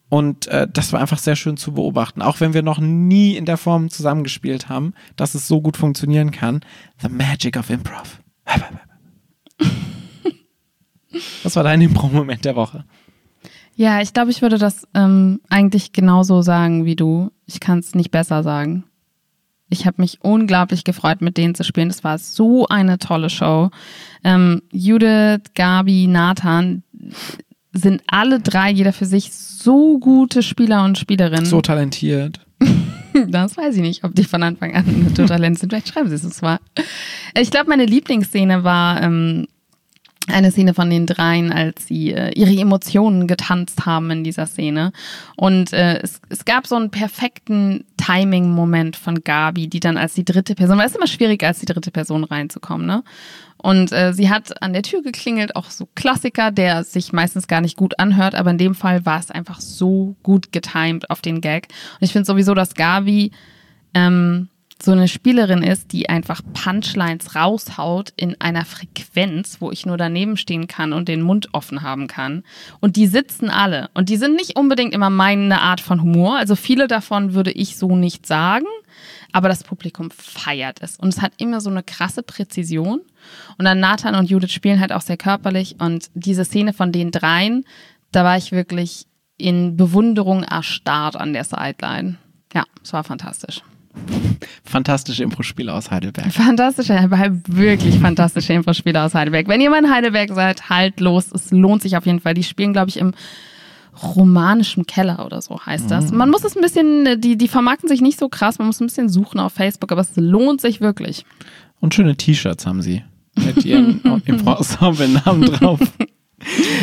[0.09, 2.21] Und äh, das war einfach sehr schön zu beobachten.
[2.21, 6.31] Auch wenn wir noch nie in der Form zusammengespielt haben, dass es so gut funktionieren
[6.31, 6.61] kann.
[7.01, 8.19] The magic of Improv.
[11.43, 12.85] Was war dein Impro-Moment der Woche?
[13.75, 17.31] ja, ich glaube, ich würde das ähm, eigentlich genauso sagen wie du.
[17.45, 18.83] Ich kann es nicht besser sagen.
[19.73, 21.89] Ich habe mich unglaublich gefreut, mit denen zu spielen.
[21.89, 23.71] Das war so eine tolle Show.
[24.23, 26.83] Ähm, Judith, Gabi, Nathan
[27.73, 31.45] sind alle drei, jeder für sich, so gute Spieler und Spielerinnen.
[31.45, 32.39] So talentiert.
[33.27, 35.69] Das weiß ich nicht, ob die von Anfang an so Talent sind.
[35.69, 36.57] Vielleicht schreiben sie es uns mal.
[37.39, 39.45] Ich glaube, meine Lieblingsszene war ähm,
[40.27, 44.91] eine Szene von den dreien, als sie äh, ihre Emotionen getanzt haben in dieser Szene.
[45.35, 50.25] Und äh, es, es gab so einen perfekten Timing-Moment von Gabi, die dann als die
[50.25, 53.03] dritte Person, weil es ist immer schwierig, als die dritte Person reinzukommen, ne?
[53.57, 57.61] Und äh, sie hat an der Tür geklingelt, auch so Klassiker, der sich meistens gar
[57.61, 61.39] nicht gut anhört, aber in dem Fall war es einfach so gut getimed auf den
[61.39, 61.69] Gag.
[61.93, 63.31] Und ich finde sowieso, dass Gabi
[63.93, 64.49] ähm,
[64.83, 70.35] so eine Spielerin ist, die einfach Punchlines raushaut in einer Frequenz, wo ich nur daneben
[70.35, 72.43] stehen kann und den Mund offen haben kann.
[72.81, 73.89] Und die sitzen alle.
[73.93, 76.37] Und die sind nicht unbedingt immer meine Art von Humor.
[76.37, 78.65] Also viele davon würde ich so nicht sagen.
[79.31, 80.97] Aber das Publikum feiert es.
[80.97, 82.99] Und es hat immer so eine krasse Präzision.
[83.57, 85.77] Und dann Nathan und Judith spielen halt auch sehr körperlich.
[85.79, 87.63] Und diese Szene von den dreien,
[88.11, 89.05] da war ich wirklich
[89.37, 92.17] in Bewunderung erstarrt an der Sideline.
[92.53, 93.61] Ja, es war fantastisch.
[94.63, 96.31] Fantastische Impro-Spiele aus Heidelberg.
[96.31, 96.93] Fantastische,
[97.47, 99.47] wirklich fantastische Infospiele aus Heidelberg.
[99.47, 101.31] Wenn ihr mal in Heidelberg seid, halt los.
[101.33, 102.33] Es lohnt sich auf jeden Fall.
[102.33, 103.13] Die spielen, glaube ich, im
[104.01, 106.11] romanischen Keller oder so heißt das.
[106.11, 108.87] Man muss es ein bisschen, die, die vermarkten sich nicht so krass, man muss ein
[108.87, 111.25] bisschen suchen auf Facebook, aber es lohnt sich wirklich.
[111.79, 113.03] Und schöne T-Shirts haben sie.
[113.35, 115.79] Mit ihrem Impro-Ensemble-Namen drauf.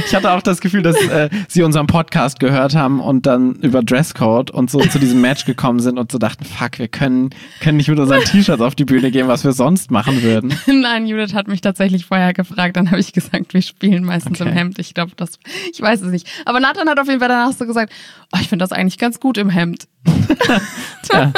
[0.06, 3.82] Ich hatte auch das Gefühl, dass äh, sie unseren Podcast gehört haben und dann über
[3.82, 7.30] Dresscode und so zu diesem Match gekommen sind und so dachten, fuck, wir können,
[7.61, 10.54] können nicht mit unseren T-Shirts auf die Bühne gehen, was wir sonst machen würden.
[10.66, 14.50] Nein, Judith hat mich tatsächlich vorher gefragt, dann habe ich gesagt, wir spielen meistens Okay.
[14.50, 14.78] im Hemd.
[14.78, 15.38] Ich glaube, das,
[15.72, 16.26] ich weiß es nicht.
[16.44, 17.92] Aber Nathan hat auf jeden Fall danach so gesagt,
[18.32, 19.86] oh, ich finde das eigentlich ganz gut im Hemd.
[21.02, 21.32] Tja,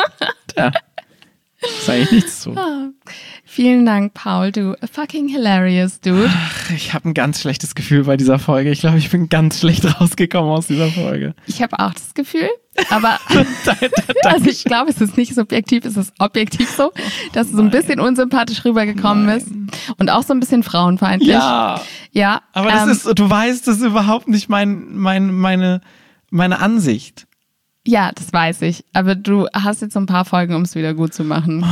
[0.54, 0.72] tja.
[1.62, 2.56] Ist eigentlich nichts zu.
[3.44, 6.30] Vielen Dank, Paul, du fucking hilarious, dude.
[6.74, 8.70] Ich habe ein ganz schlechtes Gefühl bei dieser Folge.
[8.70, 11.34] Ich glaube, ich bin ganz schlecht rausgekommen aus dieser Folge.
[11.46, 12.48] Ich habe auch das Gefühl,
[12.90, 13.18] aber
[14.24, 16.92] also ich glaube, es ist nicht subjektiv, es ist objektiv so,
[17.32, 19.48] dass du so ein bisschen unsympathisch rübergekommen bist
[19.98, 21.30] und auch so ein bisschen frauenfeindlich.
[21.30, 21.80] Ja,
[22.12, 25.80] ja aber das ähm, ist, du weißt, das ist überhaupt nicht mein, mein, meine,
[26.30, 27.26] meine Ansicht.
[27.87, 28.85] Ja, das weiß ich.
[28.93, 31.64] Aber du hast jetzt ein paar Folgen, um es wieder gut zu machen.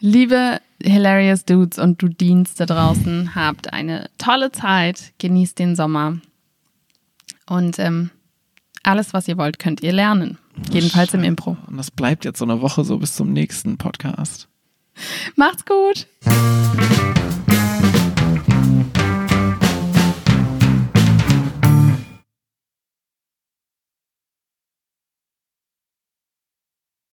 [0.00, 6.18] Liebe Hilarious Dudes und du Dienst da draußen, habt eine tolle Zeit, genießt den Sommer.
[7.46, 8.10] Und ähm,
[8.82, 10.38] alles, was ihr wollt, könnt ihr lernen.
[10.70, 11.56] Jedenfalls im Impro.
[11.66, 14.48] Und das bleibt jetzt so eine Woche so bis zum nächsten Podcast.
[15.36, 16.06] Macht's gut.